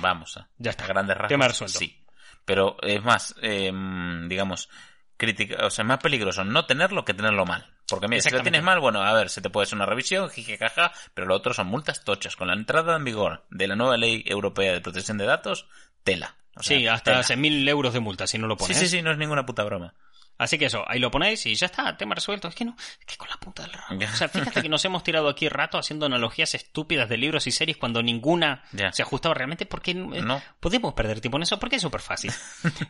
[0.00, 0.48] Vamos a.
[0.58, 0.84] Ya está.
[0.88, 1.28] Grandes rasgos.
[1.28, 1.78] Tema resuelto.
[1.78, 2.04] Sí.
[2.44, 3.72] Pero es más, eh,
[4.26, 4.68] digamos,
[5.16, 7.72] crítica, o sea, es más peligroso no tenerlo que tenerlo mal.
[7.88, 10.28] Porque mira, si lo tienes mal, bueno, a ver, se te puede hacer una revisión,
[10.28, 12.34] jije, jaja, pero lo otro son multas tochas.
[12.36, 15.66] Con la entrada en vigor de la nueva ley europea de protección de datos,
[16.02, 16.36] tela.
[16.56, 17.22] O sea, sí, hasta tela.
[17.22, 18.78] 6.000 euros de multa si no lo Sí, pones.
[18.78, 19.94] sí, sí, no es ninguna puta broma.
[20.38, 22.48] Así que eso, ahí lo ponéis y ya está, tema resuelto.
[22.48, 23.98] Es que no, es que con la punta del rabo.
[24.04, 27.52] O sea, fíjate que nos hemos tirado aquí rato haciendo analogías estúpidas de libros y
[27.52, 28.92] series cuando ninguna Ya.
[28.92, 30.42] se ajustaba realmente porque eh, No.
[30.60, 32.32] podemos perder tiempo en eso porque es súper fácil.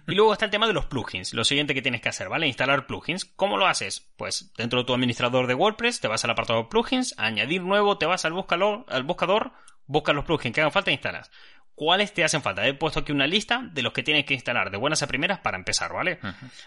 [0.08, 1.34] y luego está el tema de los plugins.
[1.34, 2.46] Lo siguiente que tienes que hacer, ¿vale?
[2.48, 3.24] Instalar plugins.
[3.24, 4.08] ¿Cómo lo haces?
[4.16, 7.98] Pues dentro de tu administrador de WordPress te vas al apartado de plugins, añadir nuevo,
[7.98, 9.52] te vas al buscador, al buscador,
[9.86, 11.30] buscas los plugins que hagan falta e instalas.
[11.76, 12.66] ¿Cuáles te hacen falta?
[12.66, 15.38] He puesto aquí una lista de los que tienes que instalar de buenas a primeras
[15.38, 16.18] para empezar, ¿vale?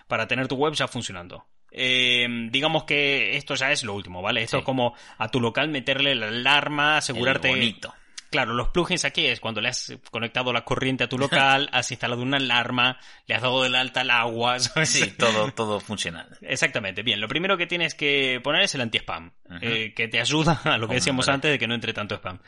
[0.08, 1.46] Para tener tu web ya funcionando.
[1.72, 4.42] Eh, digamos que esto ya es lo último, ¿vale?
[4.44, 4.62] Esto Sí.
[4.62, 7.50] es como a tu local meterle la alarma, asegurarte.
[7.50, 7.94] El bonito.
[8.30, 11.90] Claro, los plugins aquí es cuando le has conectado la corriente a tu local, has
[11.90, 14.90] instalado una alarma, le has dado del alta al agua, ¿sabes?
[14.90, 16.38] Sí, todo, todo funcional.
[16.42, 17.02] Exactamente.
[17.02, 20.78] Bien, lo primero que tienes que poner es el anti-spam, eh, que te ayuda a
[20.78, 22.40] lo que decíamos antes de que no entre tanto spam.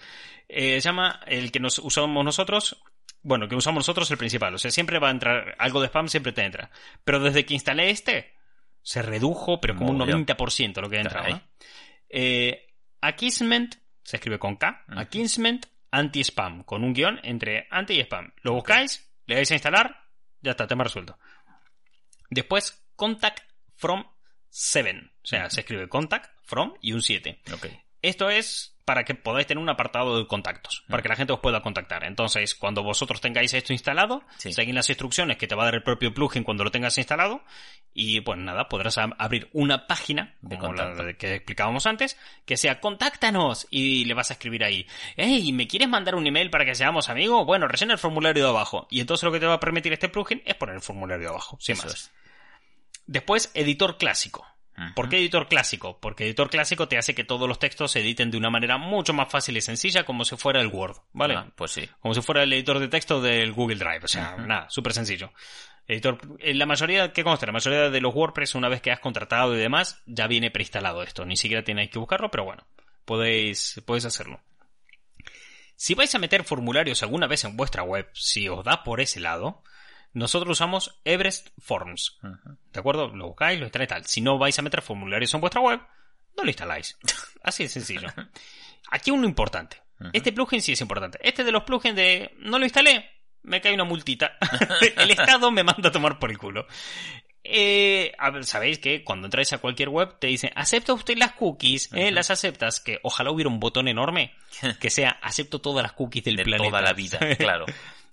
[0.47, 2.77] Eh, se llama el que nos usamos nosotros,
[3.23, 4.53] bueno, que usamos nosotros el principal.
[4.53, 6.69] O sea, siempre va a entrar algo de spam, siempre te entra.
[7.03, 8.33] Pero desde que instalé este,
[8.81, 10.25] se redujo, pero como un Mogollón.
[10.25, 11.25] 90% lo que entraba.
[11.25, 11.41] Caray.
[12.09, 12.67] Eh,
[13.01, 14.85] Akisment, se escribe con K.
[14.89, 18.33] Akisment anti-spam, con un guion entre anti y spam.
[18.41, 20.07] Lo buscáis, le dais a instalar,
[20.41, 21.17] ya está, tema resuelto.
[22.29, 23.43] Después, contact
[23.75, 24.05] from
[24.49, 25.11] 7.
[25.23, 27.41] O sea, se escribe contact from y un 7.
[27.53, 27.67] Ok.
[28.01, 31.39] Esto es para que podáis tener un apartado de contactos, para que la gente os
[31.39, 32.03] pueda contactar.
[32.03, 34.51] Entonces, cuando vosotros tengáis esto instalado, Sí.
[34.51, 37.43] seguid las instrucciones que te va a dar el propio plugin cuando lo tengas instalado
[37.93, 41.03] y pues nada, podrás abrir una página, De como la contacto.
[41.05, 44.85] de que explicábamos antes, que sea contáctanos y le vas a escribir ahí,
[45.15, 47.45] hey, ¿me quieres mandar un email para que seamos amigos?
[47.45, 48.87] Bueno, rellena el formulario de abajo.
[48.89, 51.29] Y entonces lo que te va a permitir este plugin es poner el formulario de
[51.29, 51.93] abajo, sin Eso más.
[51.93, 52.11] es.
[53.05, 54.45] Después, editor clásico.
[54.95, 55.99] ¿Por qué editor clásico?
[55.99, 59.13] Porque editor clásico te hace que todos los textos se editen de una manera mucho
[59.13, 61.35] más fácil y sencilla, como si fuera el Word, ¿vale?
[61.35, 61.89] Ah, pues sí.
[61.99, 64.01] Como si fuera el editor de texto del Google Drive.
[64.03, 65.31] O sea, nada, súper sencillo.
[65.87, 67.45] Editor, en la mayoría, ¿qué consta?
[67.45, 71.03] La mayoría de los WordPress, una vez que has contratado y demás, ya viene preinstalado
[71.03, 71.25] esto.
[71.25, 72.65] Ni siquiera tenéis que buscarlo, pero bueno,
[73.05, 74.41] podéis, podéis hacerlo.
[75.75, 79.19] Si vais a meter formularios alguna vez en vuestra web, si os da por ese
[79.19, 79.63] lado,
[80.13, 82.19] nosotros usamos Everest Forms.
[82.71, 83.09] ¿De acuerdo?
[83.09, 84.05] Lo buscáis, lo instaláis tal.
[84.05, 85.79] Si no vais a meter formularios en vuestra web,
[86.37, 86.97] no lo instaláis.
[87.43, 88.07] Así de sencillo.
[88.91, 89.81] Aquí uno importante.
[90.13, 91.19] Este plugin sí es importante.
[91.21, 93.09] Este de los plugins de no lo instalé,
[93.43, 94.37] me cae una multita.
[94.97, 96.65] el Estado me manda a tomar por el culo.
[97.43, 101.33] Eh, a ver, sabéis que cuando entráis a cualquier web te dice acepta usted las
[101.33, 102.11] cookies, ¿eh?
[102.11, 104.35] las aceptas, que ojalá hubiera un botón enorme
[104.79, 106.69] que sea acepto todas las cookies del De planeta.
[106.69, 107.65] toda la vida, claro.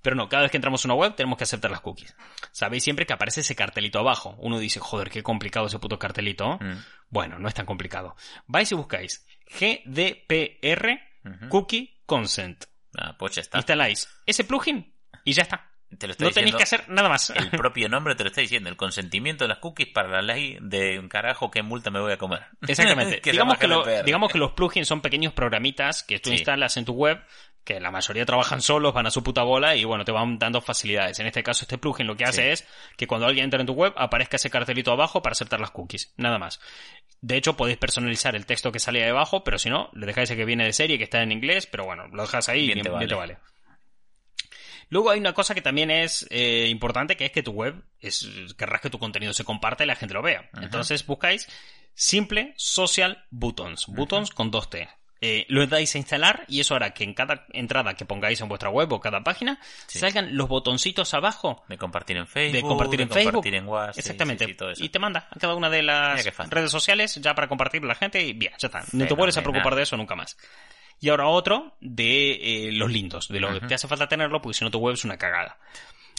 [0.08, 2.16] Pero no, cada vez que entramos a una web tenemos que aceptar las cookies.
[2.50, 4.36] Sabéis siempre que aparece ese cartelito abajo.
[4.38, 6.56] Uno dice, joder, qué complicado ese puto cartelito.
[6.58, 6.78] Mm.
[7.10, 8.16] Bueno, no es tan complicado.
[8.46, 9.26] Vais y buscáis
[9.92, 10.98] GDPR.
[11.50, 12.64] Cookie Consent.
[12.96, 13.58] Ah, pues ya está.
[13.58, 14.94] Instaláis ese plugin
[15.24, 15.66] y ya está.
[15.98, 17.30] Te lo No tenéis que hacer nada más.
[17.30, 18.68] El propio nombre te lo está diciendo.
[18.70, 22.12] El consentimiento de las cookies para la ley de un carajo qué multa me voy
[22.12, 22.44] a comer.
[22.66, 23.20] Exactamente.
[23.20, 26.36] Que digamos, que lo- digamos que los plugins son pequeños programitas que tú Sí.
[26.36, 27.22] instalas en tu web,
[27.68, 30.62] que la mayoría trabajan solos, van a su puta bola y bueno, te van dando
[30.62, 31.18] facilidades.
[31.18, 32.48] En este caso, este plugin lo que hace Sí.
[32.48, 35.70] es que cuando alguien entra en tu web aparezca ese cartelito abajo para aceptar las
[35.70, 36.14] cookies.
[36.16, 36.60] Nada más.
[37.20, 40.30] De hecho, podéis personalizar el texto que sale ahí abajo, pero si no, le dejáis
[40.30, 42.66] el que viene de serie, que está en inglés, pero bueno, lo dejas ahí y
[42.68, 43.36] Bien bien, te bien te vale.
[44.88, 48.26] Luego hay una cosa que también es eh, importante, que es que tu web es,
[48.56, 50.48] querrás que tu contenido se comparta y la gente lo vea.
[50.54, 50.64] Ajá.
[50.64, 51.46] Entonces buscáis
[51.92, 54.88] simple social buttons, buttons con dos T.
[55.20, 58.48] eh, lo dais a instalar y eso hará que en cada entrada que pongáis en
[58.48, 59.98] vuestra web o cada página Sí.
[59.98, 62.56] salgan los botoncitos abajo De compartir en Facebook.
[62.56, 63.32] de compartir en de Facebook.
[63.34, 63.98] compartir en WhatsApp.
[63.98, 64.44] Exactamente.
[64.44, 64.84] sí, sí, todo eso.
[64.84, 67.94] y te manda a cada una de las redes sociales ya para compartir a la
[67.94, 68.84] gente y bien, ya está.
[68.92, 70.36] No te vuelves a preocupar de eso nunca más.
[71.00, 74.58] Y ahora otro de eh, los lindos, de lo que te hace falta tenerlo, porque
[74.58, 75.58] si no tu web es una cagada.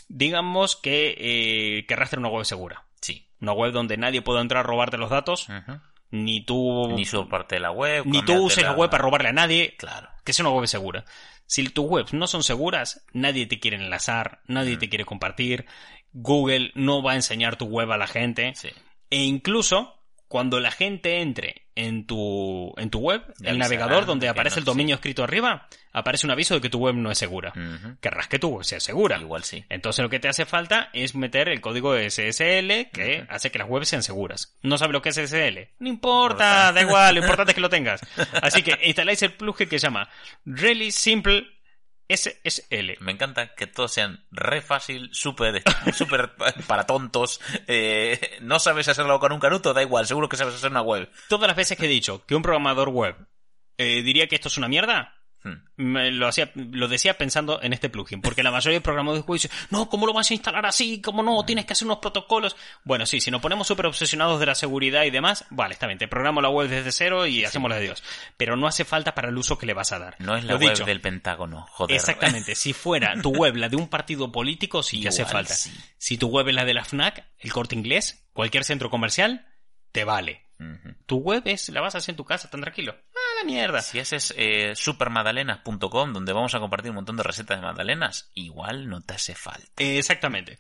[0.08, 2.84] Digamos que eh, querrás tener una web segura.
[3.02, 3.26] Sí.
[3.42, 5.48] Una web donde nadie pueda entrar a robarte los datos.
[6.12, 8.04] Ni tú Ni su parte de la web.
[8.06, 9.76] ni tú uses la web para robarle a nadie.
[9.78, 10.10] Claro.
[10.24, 11.06] Que sea una web segura.
[11.46, 14.80] Si tus webs no son seguras, nadie te quiere enlazar, nadie Mm.
[14.80, 15.66] te quiere compartir.
[16.14, 18.54] Google no va a enseñar tu web a la gente.
[18.56, 18.70] Sí.
[19.10, 19.99] E incluso
[20.30, 24.66] cuando la gente entre en tu, en tu web, el navegador donde aparece no- el
[24.66, 25.00] dominio sí.
[25.00, 27.52] escrito arriba, aparece un aviso de que tu web no es segura.
[28.00, 29.18] Querrás que tu web sea segura.
[29.18, 29.66] Igual sí.
[29.70, 33.68] Entonces lo que te hace falta es meter el código SSL que hace que las
[33.70, 34.56] webs sean seguras.
[34.62, 35.70] ¿No sabes lo que es SSL?
[35.80, 36.72] No importa, importa.
[36.74, 38.02] da igual, lo importante es que lo tengas.
[38.42, 40.10] Así que instaláis el plugin que se llama
[40.46, 41.48] Really Simple
[42.10, 42.98] SSL.
[43.00, 46.34] Me encanta que todos sean re fácil, súper súper
[46.68, 47.40] para tontos.
[47.68, 51.10] eh, no sabes hacerlo con un canuto, da igual, seguro que sabes hacer una web.
[51.30, 53.16] Todas las veces que he dicho que un programador web
[53.78, 55.16] eh, diría que esto es una mierda.
[55.78, 59.40] Me lo, hacía, lo decía pensando en este plugin, porque la mayoría de programadores web
[59.40, 61.02] dicen, no, ¿cómo lo vas a instalar así?
[61.02, 61.44] ¿Cómo no?
[61.46, 62.58] Tienes que hacer unos protocolos.
[62.84, 65.98] Bueno, sí, si nos ponemos súper obsesionados de la seguridad y demás, vale, está bien,
[65.98, 68.04] te programo la web desde cero y hacemos la de Dios.
[68.38, 70.16] Pero no hace falta para el uso que le vas a dar.
[70.20, 70.84] No es la Lo web dicho.
[70.86, 71.96] del Pentágono, joder.
[71.96, 75.54] Exactamente, si fuera tu web la de un partido político, sí que hace Igual falta.
[75.54, 75.72] sí.
[75.98, 79.48] Si tu web es la de la FNAC, el corte inglés, cualquier centro comercial,
[79.92, 80.46] te vale.
[81.06, 82.94] Tu web es, la vas a hacer en tu casa, tan tranquilo.
[83.16, 83.82] Ah, mierda.
[83.82, 88.88] Si haces eh, supermadalenas.com, donde vamos a compartir un montón de recetas de magdalenas, igual
[88.88, 89.68] no te hace falta.
[89.78, 90.58] Eh, Exactamente.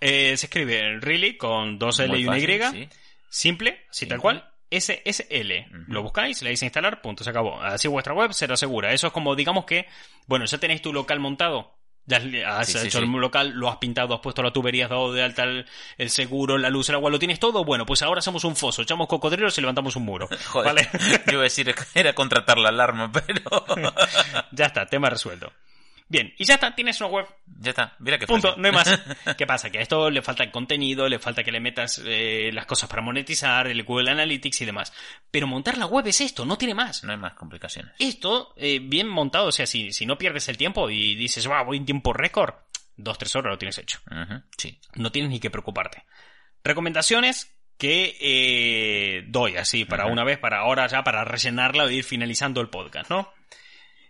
[0.00, 2.88] Eh, se escribe really con dos L Muy y una fácil, Y.
[2.90, 2.98] sí.
[3.28, 4.48] Simple, así tal cual.
[4.70, 5.66] SSL.
[5.88, 7.60] Lo buscáis, le dais a instalar, punto, se acabó.
[7.62, 8.92] Así vuestra web será segura.
[8.92, 9.86] Eso es como, digamos que,
[10.26, 11.74] bueno, ya tenéis tu local montado.
[12.06, 13.04] Ya has Sí, hecho sí.
[13.04, 16.10] el local, lo has pintado, has puesto la tubería, has dado de alta el, el
[16.10, 17.64] seguro, la luz, el agua, lo tienes todo.
[17.64, 20.28] Bueno, pues ahora hacemos un foso, echamos cocodrilos y levantamos un muro.
[20.48, 20.88] Joder, ¿Vale?
[21.26, 23.64] yo iba a decir era contratar la alarma, pero
[24.52, 25.50] ya está, tema resuelto.
[26.06, 28.62] Bien, y ya está, tienes una web ya está, mira qué Punto, fácil.
[28.62, 29.00] no hay más.
[29.38, 29.70] ¿Qué pasa?
[29.70, 32.88] Que a esto le falta el contenido, le falta que le metas eh, las cosas
[32.90, 34.92] para monetizar, el Google Analytics y demás.
[35.30, 37.04] Pero montar la web es esto, no tiene más.
[37.04, 37.94] No hay más complicaciones.
[37.98, 41.62] Esto, eh, bien montado, o sea, si, si no pierdes el tiempo y dices, va,
[41.62, 42.54] voy en tiempo récord,
[42.96, 44.00] dos, tres horas lo tienes hecho.
[44.58, 44.78] Sí.
[44.96, 46.04] No tienes ni que preocuparte.
[46.62, 52.04] Recomendaciones que eh, doy así para una vez, para ahora ya, para rellenarla e ir
[52.04, 53.32] finalizando el podcast, ¿no?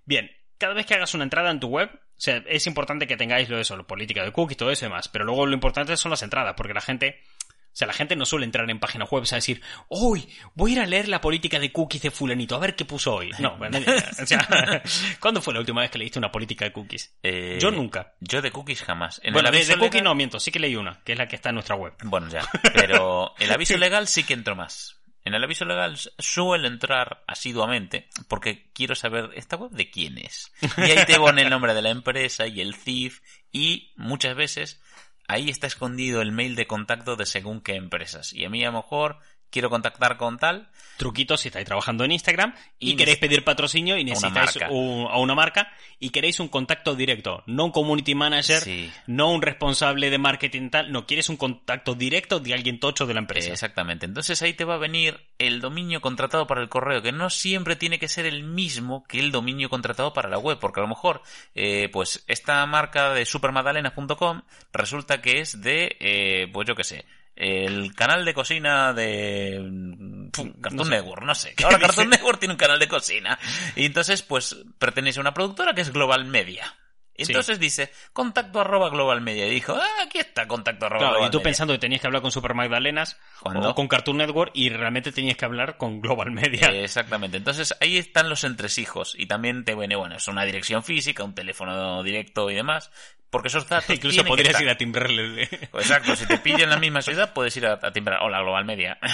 [0.05, 3.17] Bien, cada vez que hagas una entrada en tu web, o sea, es importante que
[3.17, 5.55] tengáis lo de eso, la política de cookies, todo eso y demás, pero luego lo
[5.55, 8.79] importante son las entradas, porque la gente, o sea, la gente no suele entrar en
[8.79, 12.11] páginas web a decir, uy, voy a ir a leer la política de cookies de
[12.13, 13.31] fulanito, a ver qué puso hoy.
[13.41, 13.59] No,
[14.23, 14.47] o sea,
[15.21, 17.17] ¿cuándo fue la última vez que leíste una política de cookies?
[17.23, 18.15] Eh, Yo nunca.
[18.21, 19.21] Yo de cookies jamás.
[19.25, 21.27] En bueno, de, de cookies legal- no miento, sí que leí una, que es la
[21.27, 21.95] que está en nuestra web.
[22.05, 22.49] Bueno, ya.
[22.75, 25.01] Pero el aviso legal sí que entro más.
[25.25, 30.53] En el aviso legal suelo entrar asiduamente porque quiero saber esta web de quién es.
[30.77, 33.21] Y ahí te pone el nombre de la empresa y el CIF
[33.51, 34.81] y muchas veces
[35.27, 38.33] ahí está escondido el mail de contacto de según qué empresas.
[38.35, 39.19] Y a mí a lo mejor
[39.55, 40.69] quiero contactar con tal.
[40.97, 44.69] truquitos si estáis trabajando en Instagram y, Y queréis pedir patrocinio y una necesitáis marca.
[44.73, 48.93] un- a una marca y queréis un contacto directo, no un community manager, Sí.
[49.09, 53.15] no un responsable de marketing tal, no quieres un contacto directo de alguien tocho de
[53.15, 53.51] la empresa.
[53.51, 54.07] Exactamente.
[54.07, 57.75] Entonces ahí te va a venir el dominio contratado para el correo, que no siempre
[57.75, 60.89] tiene que ser el mismo que el dominio contratado para la web, porque a lo
[60.89, 61.23] mejor,
[61.57, 64.43] eh, pues esta marca de supermadalenas.com
[64.73, 67.05] resulta que es de, eh, pues yo qué sé,
[67.37, 70.91] el canal de cocina de mm, Cartoon no sé.
[70.91, 71.55] Network, no sé.
[71.65, 73.39] Ahora Cartoon Network tiene un canal de cocina.
[73.77, 76.75] Y entonces, pues, pertenece a una productora que es Global Media.
[77.17, 79.47] Entonces dice, contacto arroba Global Media.
[79.47, 81.45] Y dijo, ah, aquí está contacto arroba Claro, Global y tú Media.
[81.45, 83.71] pensando que tenías que hablar con Super Magdalenas ¿Cuándo?
[83.71, 86.69] o con Cartoon Network y realmente tenías que hablar con Global Media.
[86.71, 87.37] Eh, Exactamente.
[87.37, 91.35] Entonces ahí están los entresijos y también te viene, bueno, es una dirección física, un
[91.35, 92.91] teléfono directo y demás,
[93.31, 95.43] porque esos datos Incluso podrías ir a timbrarle.
[95.45, 98.21] Exacto, si te pillan en la misma ciudad puedes ir a, a timbrar.
[98.23, 98.99] Hola, Global Media.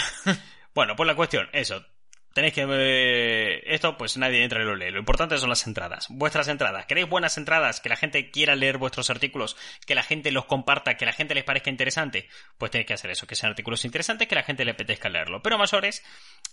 [0.72, 1.84] Bueno, pues la cuestión, eso.
[2.32, 2.64] Tenéis que...
[2.68, 4.90] eh, esto, pues nadie entra y lo lee.
[4.90, 6.06] Lo importante son las entradas.
[6.10, 6.86] Vuestras entradas.
[6.86, 7.80] ¿Queréis buenas entradas?
[7.80, 9.56] Que la gente quiera leer vuestros artículos.
[9.86, 10.96] Que la gente los comparta.
[10.96, 12.28] Que la gente les parezca interesante.
[12.56, 13.26] Pues tenéis que hacer eso.
[13.26, 14.28] Que sean artículos interesantes.
[14.28, 15.42] Que la gente le apetezca leerlo.
[15.42, 16.04] Pero mayores,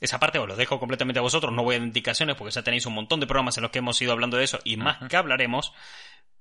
[0.02, 1.54] esa parte os lo dejo completamente a vosotros.
[1.54, 4.02] No voy a indicaciones porque ya tenéis un montón de programas en los que hemos
[4.02, 4.60] ido hablando de eso.
[4.64, 5.74] Y más que hablaremos.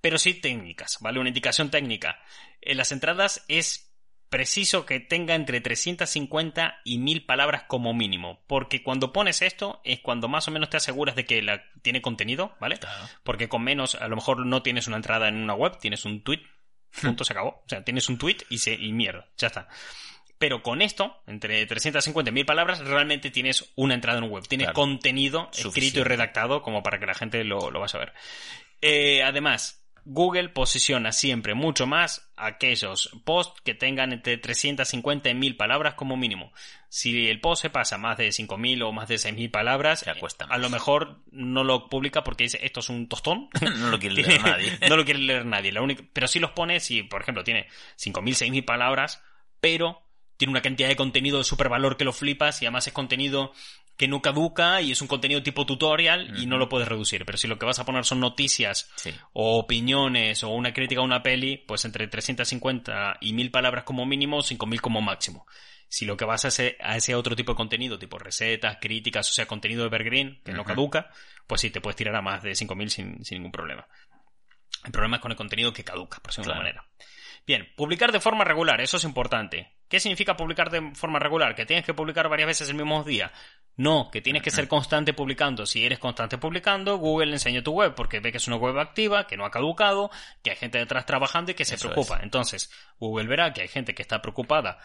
[0.01, 1.19] Pero sí técnicas, ¿vale?
[1.19, 2.19] Una indicación técnica.
[2.61, 3.86] En las entradas es
[4.29, 8.41] preciso que tenga entre 350 y 1000 palabras como mínimo.
[8.47, 12.03] Porque cuando pones esto es cuando más o menos te aseguras de que la, tiene
[12.03, 12.79] contenido, ¿vale?
[12.79, 13.09] Claro.
[13.23, 16.23] Porque con menos, a lo mejor no tienes una entrada en una web, tienes un
[16.23, 16.43] tweet,
[17.01, 17.63] punto, se acabó.
[17.65, 19.69] O sea, tienes un tweet y, se, y mierda, ya está.
[20.39, 24.47] Pero con esto, entre 350 y 1000 palabras, realmente tienes una entrada en un web.
[24.47, 24.75] Tienes Claro.
[24.75, 28.13] contenido escrito y redactado como para que la gente lo, lo vaya a ver.
[28.83, 35.57] Eh, además, Google posiciona siempre mucho más aquellos posts que tengan entre 350 y 1000
[35.57, 36.53] palabras como mínimo.
[36.89, 40.05] Si el post se pasa más de 5000 o más de 6000 palabras,
[40.49, 43.49] a lo mejor no lo publica porque dice esto es un tostón.
[43.79, 44.79] no lo quiere leer nadie.
[44.89, 45.73] no lo quiere leer nadie.
[45.73, 47.67] La única, pero sí los pone si, por ejemplo, tiene
[47.99, 49.25] 5.000, 6.000 palabras,
[49.61, 52.93] pero tiene una cantidad de contenido de super valor que lo flipas y además es
[52.93, 53.53] contenido
[53.97, 57.25] que no caduca y es un contenido tipo tutorial y no lo puedes reducir.
[57.25, 59.11] Pero si lo que vas a poner son noticias Sí.
[59.33, 64.05] o opiniones o una crítica a una peli, pues entre 350 y 1000 palabras como
[64.07, 65.47] mínimo, 5000 como máximo.
[65.89, 69.31] Si lo que vas a ese, a ese otro tipo de contenido, tipo recetas, críticas,
[69.31, 71.11] o sea, contenido de evergreen, que no caduca,
[71.47, 73.87] pues sí, te puedes tirar a más de 5000 sin, sin ningún problema.
[74.85, 76.71] El problema es con el contenido que caduca, por decirlo de Claro.
[76.71, 77.16] una manera.
[77.47, 79.73] Bien, publicar de forma regular, eso es importante.
[79.89, 81.55] ¿Qué significa publicar de forma regular?
[81.55, 83.33] ¿Que tienes que publicar varias veces el mismo día?
[83.77, 85.65] No, que tienes que ser constante publicando.
[85.65, 88.77] Si eres constante publicando, Google le enseña tu web porque ve que es una web
[88.79, 90.11] activa, que no ha caducado,
[90.43, 92.19] que hay gente detrás trabajando y que se Eso preocupa.
[92.23, 94.79] Entonces, Google verá que hay gente que está preocupada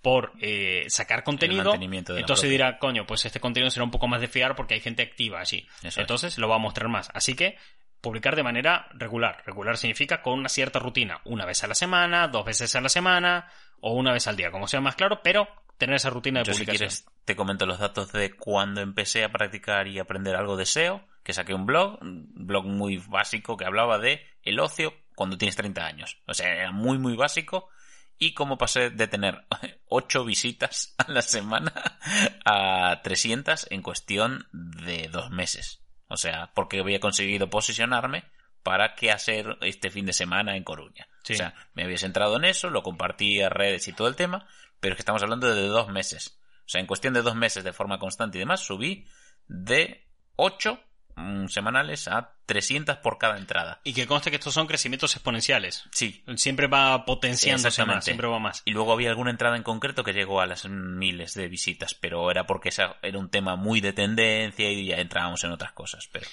[0.00, 1.74] por eh, sacar contenido.
[1.74, 5.02] Entonces dirá, coño, pues este contenido será un poco más de fiar porque hay gente
[5.02, 5.66] activa allí.
[5.82, 7.10] Eso Entonces lo va a mostrar más.
[7.12, 7.58] Así que
[8.00, 9.42] publicar de manera regular.
[9.44, 11.20] Regular significa con una cierta rutina.
[11.24, 14.50] Una vez a la semana, dos veces a la semana o una vez al día,
[14.50, 16.88] como sea más claro, pero tener esa rutina de Yo si publicación.
[16.88, 21.04] quieres te comento los datos de cuando empecé a practicar y aprender algo de SEO,
[21.24, 25.56] que saqué un blog, un blog muy básico que hablaba de el ocio cuando tienes
[25.56, 26.18] 30 años.
[26.26, 27.68] O sea, era muy muy básico
[28.16, 29.44] y cómo pasé de tener
[29.88, 31.72] 8 visitas a la semana
[32.44, 35.82] a 300 en cuestión de dos meses.
[36.08, 38.24] O sea, porque había conseguido posicionarme
[38.62, 41.08] para qué hacer este fin de semana en Coruña.
[41.22, 41.34] Sí.
[41.34, 44.46] O sea, me habías entrado en eso, lo compartí a redes y todo el tema,
[44.80, 46.40] pero es que estamos hablando de dos meses.
[46.66, 49.06] O sea, en cuestión de dos meses de forma constante y demás, subí
[49.46, 50.80] de 8
[51.16, 53.80] mm, semanales a 300 por cada entrada.
[53.84, 55.84] Y que conste que estos son crecimientos exponenciales.
[55.90, 56.22] Sí.
[56.36, 58.62] Siempre va potenciándose más, siempre va más.
[58.64, 62.30] Y luego había alguna entrada en concreto que llegó a las miles de visitas, pero
[62.30, 66.08] era porque esa era un tema muy de tendencia y ya entrábamos en otras cosas.
[66.12, 66.26] Pero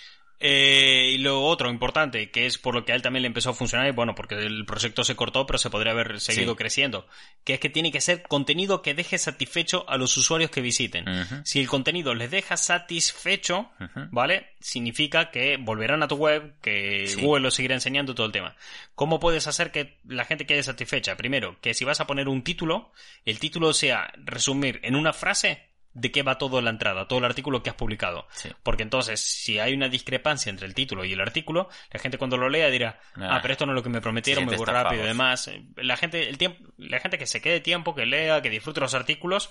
[0.46, 3.52] Eh, y lo otro importante, que es por lo que a él también le empezó
[3.52, 6.58] a funcionar, y bueno, porque el proyecto se cortó, pero se podría haber seguido Sí.
[6.58, 7.08] creciendo,
[7.46, 11.06] que es que tiene que ser contenido que deje satisfecho a los usuarios que visiten.
[11.46, 13.70] Si el contenido les deja satisfecho.
[14.12, 14.48] ¿vale?
[14.60, 17.22] Significa que volverán a tu web, que Sí.
[17.22, 18.56] Google lo seguirá enseñando todo el tema.
[18.96, 21.16] ¿Cómo puedes hacer que la gente quede satisfecha?
[21.16, 22.92] Primero, que si vas a poner un título,
[23.26, 27.26] el título sea resumir en una frase de qué va todo la entrada, todo el
[27.26, 28.28] artículo que has publicado.
[28.32, 28.50] Sí.
[28.64, 32.38] Porque entonces, si hay una discrepancia entre el título y el artículo, la gente cuando
[32.38, 33.40] lo lea dirá, ah, Ah.
[33.42, 35.52] pero esto no es lo que me prometieron, me voy rápido y demás.
[35.76, 38.94] La gente, el tiempo, la gente que se quede tiempo, que lea, que disfrute los
[38.94, 39.50] artículos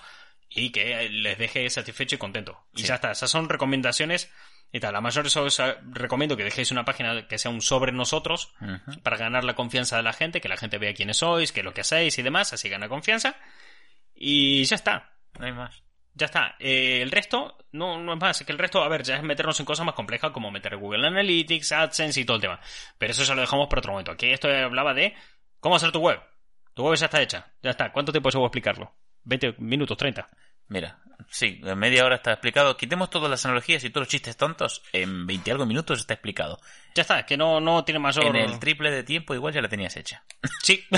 [0.48, 2.66] y que les deje satisfecho y contento.
[2.74, 4.30] Y ya está, esas son recomendaciones
[4.72, 4.92] y tal.
[4.94, 8.52] La mayor eso os eh, recomiendo que dejéis una página que sea un sobre nosotros
[9.02, 11.64] para ganar la confianza de la gente, que la gente vea quiénes sois, qué es
[11.64, 13.36] lo que hacéis y demás, así gana confianza.
[14.14, 15.12] Y ya está.
[15.38, 15.82] No hay más.
[16.14, 16.56] Ya está.
[16.58, 18.40] Eh, el resto, no, no es más.
[18.40, 20.76] Es que el resto, a ver, ya es meternos en cosas más complejas como meter
[20.76, 22.60] Google Analytics, AdSense y todo el tema.
[22.98, 24.12] Pero eso ya lo dejamos para otro momento.
[24.12, 25.14] Aquí esto hablaba de
[25.60, 26.20] cómo hacer tu web.
[26.74, 27.52] Tu web ya está hecha.
[27.62, 27.92] Ya está.
[27.92, 28.94] ¿Cuánto tiempo llevo a explicarlo?
[29.24, 30.26] 20 minutos, 30.
[30.72, 30.96] Mira,
[31.28, 32.78] sí, en media hora está explicado.
[32.78, 34.82] Quitemos todas las analogías y todos los chistes tontos.
[34.94, 36.58] En 20 y algo minutos está explicado.
[36.94, 38.34] Ya está, es que no, no tiene mayor...
[38.34, 40.24] En el triple de tiempo igual ya la tenías hecha.
[40.62, 40.84] Sí.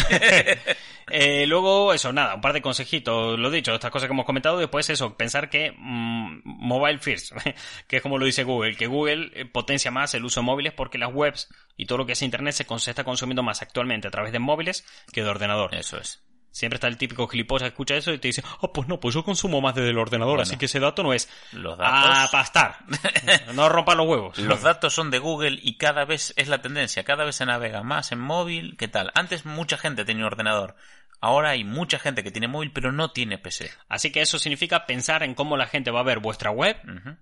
[1.10, 4.58] Eh, luego, eso, nada, un par de consejitos, lo dicho, estas cosas que hemos comentado.
[4.58, 7.32] Después, eso, pensar que mm, mobile first,
[7.86, 10.72] que es como lo dice Google, que Google eh, potencia más el uso de móviles
[10.72, 14.08] porque las webs y todo lo que es Internet se, se está consumiendo más actualmente
[14.08, 15.74] a través de móviles que de ordenador.
[15.74, 16.24] Eso es.
[16.54, 19.12] Siempre está el típico gilipollas que escucha eso y te dice, oh, pues no, pues
[19.12, 20.42] yo consumo más desde el ordenador, Bueno.
[20.42, 22.76] así que ese dato no es Los a pastar.
[23.54, 24.38] no rompan los huevos.
[24.38, 27.02] los datos son de Google y cada vez es la tendencia.
[27.02, 28.76] Cada vez se navega más en móvil.
[28.78, 29.10] ¿Qué tal?
[29.16, 30.76] Antes mucha gente tenía ordenador.
[31.24, 33.70] Ahora hay mucha gente que tiene móvil pero no tiene PC.
[33.88, 36.76] Así que eso significa pensar en cómo la gente va a ver vuestra web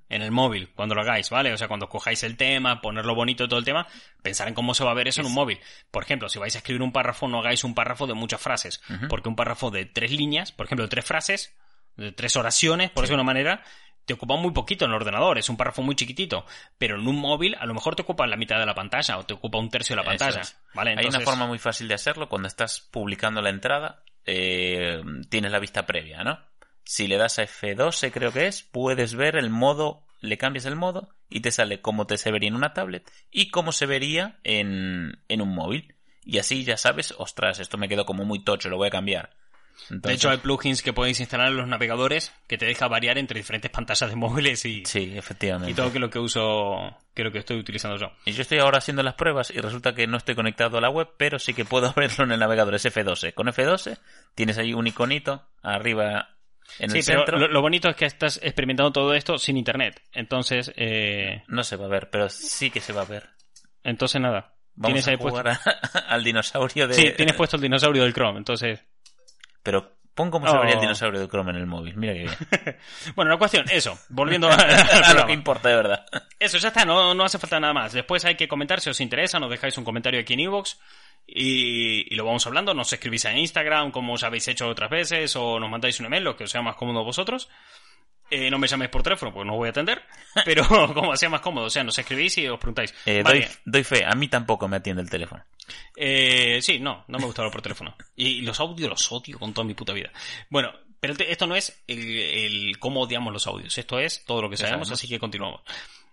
[0.08, 1.52] en el móvil, cuando lo hagáis, ¿vale?
[1.52, 3.86] O sea, cuando cojáis el tema, ponerlo bonito todo el tema,
[4.20, 5.60] pensar en cómo se va a ver eso en un móvil.
[5.92, 8.82] Por ejemplo, si vais a escribir un párrafo, no hagáis un párrafo de muchas frases,
[9.08, 11.54] porque un párrafo de tres líneas, por ejemplo, de tres frases,
[11.96, 13.62] de tres oraciones, por decirlo de una manera,
[14.04, 16.44] te ocupa muy poquito en el ordenador, es un párrafo muy chiquitito,
[16.78, 19.24] pero en un móvil a lo mejor te ocupa la mitad de la pantalla o
[19.24, 20.56] te ocupa un tercio de la pantalla, es.
[20.74, 20.94] ¿vale?
[20.96, 24.02] Hay una forma muy fácil de hacerlo cuando estás publicando la entrada.
[24.24, 26.38] eh, tienes la vista previa, ¿no?
[26.84, 30.76] Si le das a F12, creo que es, puedes ver el modo, le cambias el
[30.76, 34.38] modo y te sale cómo te se vería en una tablet y cómo se vería
[34.44, 35.94] en, en un móvil.
[36.24, 39.30] Y así ya sabes, ostras, esto me quedó como muy tocho, lo voy a cambiar.
[39.90, 43.38] De hecho, hay plugins que podéis instalar en los navegadores que te deja variar entre
[43.40, 45.70] diferentes pantallas de móviles y, Sí, efectivamente.
[45.70, 48.12] y todo que lo que uso, que lo que estoy utilizando yo.
[48.24, 50.90] Y yo estoy ahora haciendo las pruebas y resulta que no estoy conectado a la
[50.90, 53.34] web, pero sí que puedo abrirlo en el navegador, es F12.
[53.34, 53.98] Con F12
[54.34, 56.28] tienes ahí un iconito arriba
[56.78, 57.38] en sí, el pero centro.
[57.38, 60.00] lo, lo bonito es que estás experimentando todo esto sin internet.
[60.12, 63.28] Entonces, eh, No se va a ver, pero sí que se va a ver.
[63.84, 64.54] entonces nada.
[64.74, 65.70] Vamos tienes a ahí jugar puesto.
[65.98, 66.94] a- al dinosaurio de...
[66.94, 68.38] Sí, tienes puesto el dinosaurio del Chrome.
[68.38, 68.80] Entonces,
[69.62, 70.80] Pero pon cómo se vería el Oh.
[70.82, 71.96] dinosaurio de Chrome en el móvil.
[71.96, 72.76] Mira que bien.
[73.16, 73.98] bueno, la cuestión, eso.
[74.10, 76.06] Volviendo a- lo que importa de verdad.
[76.38, 77.92] Eso, ya está, no, no hace falta nada más.
[77.92, 80.76] Después hay que comentar si os interesa, nos dejáis un comentario aquí en iVoox
[81.26, 82.74] y, y lo vamos hablando.
[82.74, 86.24] Nos escribís en Instagram, como os habéis hecho otras veces, o nos mandáis un email,
[86.24, 87.48] lo que os sea más cómodo a vosotros.
[88.34, 90.00] Eh, no me llaméis por teléfono, porque no os voy a atender,
[90.46, 92.94] pero como sea más cómodo, o sea, nos escribís y os preguntáis.
[93.04, 95.44] Eh, Vale, doy, doy fe, a mí tampoco me atiende el teléfono.
[95.96, 97.94] eh, sí, no, no me gusta hablar por teléfono.
[98.16, 100.10] Y los audios los odio con toda mi puta vida.
[100.48, 104.48] Bueno, pero esto no es el, el cómo odiamos los audios, esto es todo lo
[104.48, 105.60] que sabemos, así que continuamos.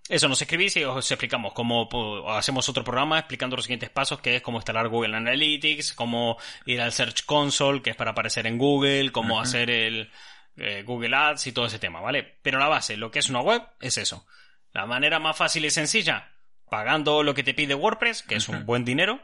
[0.10, 1.88] Eso, nos escribís y os explicamos cómo
[2.32, 6.82] hacemos otro programa explicando los siguientes pasos, que es cómo instalar Google Analytics, cómo ir
[6.82, 10.10] al Search Console, que es para aparecer en Google, cómo hacer el
[10.58, 12.38] eh, Google Ads y todo ese tema, ¿vale?
[12.42, 14.26] Pero la base, lo que es una web, es eso.
[14.74, 16.32] La manera más fácil y sencilla,
[16.70, 19.20] pagando lo que te pide WordPress, que es un buen dinero,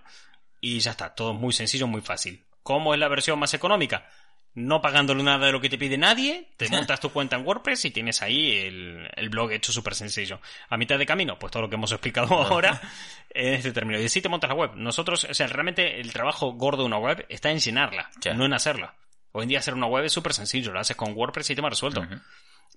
[0.59, 2.45] y ya está, todo muy sencillo, muy fácil.
[2.63, 4.09] ¿Cómo es la versión más económica?
[4.55, 7.85] No pagándole nada de lo que te pide nadie, te montas tu cuenta en WordPress
[7.85, 10.39] y tienes ahí el, el blog hecho súper sencillo.
[10.69, 12.81] A mitad de camino, pues todo lo que hemos explicado ahora
[13.29, 13.99] en este término.
[13.99, 14.71] Y así te montas la web.
[14.75, 18.53] Nosotros, o sea, realmente el trabajo gordo de una web está en llenarla, no en
[18.53, 18.95] hacerla.
[19.35, 21.61] Hoy en día hacer una web es súper sencillo, lo haces con WordPress y te
[21.61, 22.01] va resuelto.
[22.01, 22.15] Ujú.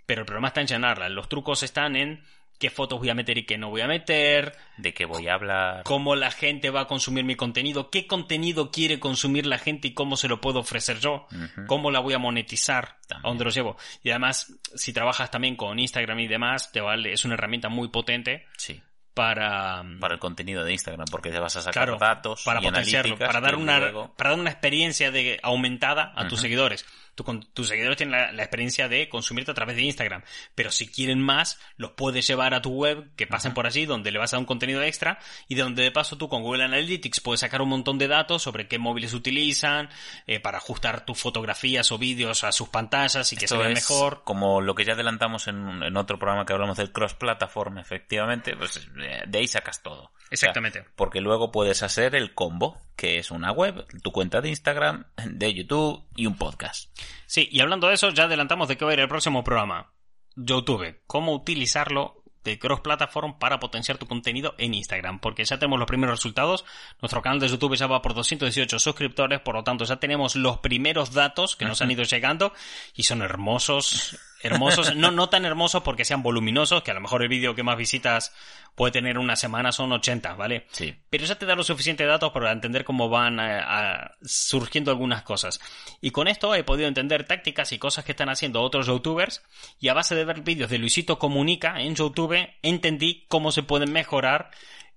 [0.07, 1.09] Pero el problema está en llenarla.
[1.09, 2.25] Los trucos están en
[2.59, 5.35] qué fotos voy a meter y qué no voy a meter, De qué voy a
[5.35, 5.85] hablar.
[5.85, 9.95] cómo la gente va a consumir mi contenido, qué contenido quiere consumir la gente y
[9.95, 11.29] cómo se lo puedo ofrecer yo,
[11.69, 13.27] cómo la voy a monetizar, También.
[13.27, 13.77] a dónde los llevo.
[14.03, 17.89] Y además, si trabajas también con Instagram y demás, te vale, es una herramienta muy
[17.89, 18.83] potente Sí,
[19.19, 22.65] para, para el contenido de Instagram, porque te vas a sacar claro, datos para y
[22.65, 26.87] potenciarlo, para dar una luego- para dar una experiencia de aumentada a tus seguidores.
[27.19, 30.23] Tu tus seguidores tienen la, la experiencia de consumirte a través de Instagram,
[30.55, 34.13] pero si quieren más, los puedes llevar a tu web, que pasen por allí, donde
[34.13, 36.63] le vas a dar un contenido extra y de donde de paso tú con Google
[36.65, 39.89] Analytics puedes sacar un montón de datos sobre qué móviles utilizan,
[40.29, 43.73] eh, para ajustar tus fotografías o vídeos a sus pantallas y que se Esto vean
[43.73, 44.23] es mejor.
[44.23, 48.89] Como lo que ya adelantamos en, en otro programa que hablamos del cross-platform, efectivamente, pues
[48.95, 50.13] de ahí sacas todo.
[50.31, 50.81] Exactamente.
[50.81, 54.49] O sea, porque luego puedes hacer el combo, que es una web, tu cuenta de
[54.49, 56.91] Instagram, de YouTube y un podcast.
[57.27, 59.93] Sí, y hablando de eso, ya adelantamos de qué va a ir el próximo programa.
[60.35, 65.87] YouTube, cómo utilizarlo de cross-platform para potenciar tu contenido en Instagram, porque ya tenemos los
[65.87, 66.65] primeros resultados.
[67.01, 70.59] Nuestro canal de YouTube ya va por 218 suscriptores, por lo tanto ya tenemos los
[70.59, 72.53] primeros datos que nos han ido llegando
[72.95, 77.23] y son hermosos, hermosos, no, no tan hermosos porque sean voluminosos, que a lo mejor
[77.23, 78.33] el vídeo que más visitas
[78.75, 80.67] puede tener una semana son 80, ¿vale?
[80.71, 80.95] Sí.
[81.11, 85.23] pero ya te da los suficientes datos para entender cómo van eh, a- surgiendo algunas
[85.23, 85.61] cosas.
[86.01, 89.43] Y con esto he podido entender tácticas y cosas que están haciendo otros youtubers
[89.81, 93.93] y a base de ver vídeos de Luisito Comunica en YouTube entendí cómo se pueden
[93.93, 94.51] mejorar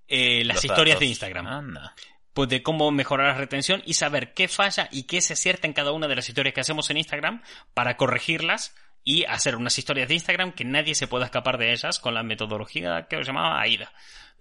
[0.07, 0.99] eh, las Los historias datos.
[0.99, 1.47] de Instagram.
[1.47, 1.95] Anda.
[2.33, 5.73] Pues de cómo mejorar la retención y saber qué falla y qué se acierta en
[5.73, 7.41] cada una de las historias que hacemos en Instagram
[7.73, 8.73] para corregirlas
[9.03, 12.23] y hacer unas historias de Instagram que nadie se pueda escapar de ellas con la
[12.23, 13.91] metodología que os llamaba AIDA.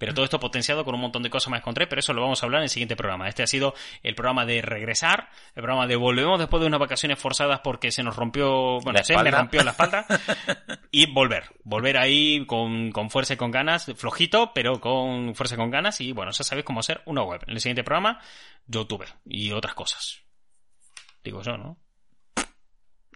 [0.01, 2.43] Pero todo esto potenciado con un montón de cosas más encontré, pero eso lo vamos
[2.43, 3.29] a hablar en el siguiente programa.
[3.29, 7.19] Este ha sido el programa de regresar, el programa de volvemos después de unas vacaciones
[7.19, 10.07] forzadas porque se nos rompió, bueno, se me rompió la espalda.
[10.91, 15.59] y volver, volver ahí con, con fuerza y con ganas, flojito, pero con fuerza y
[15.59, 16.01] con ganas.
[16.01, 17.43] Y bueno, ya sabéis cómo hacer una web.
[17.47, 18.23] En el siguiente programa,
[18.67, 20.23] YouTube y otras cosas.
[21.23, 21.77] Digo yo, ¿no?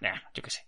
[0.01, 0.67] Nah, yo qué sé.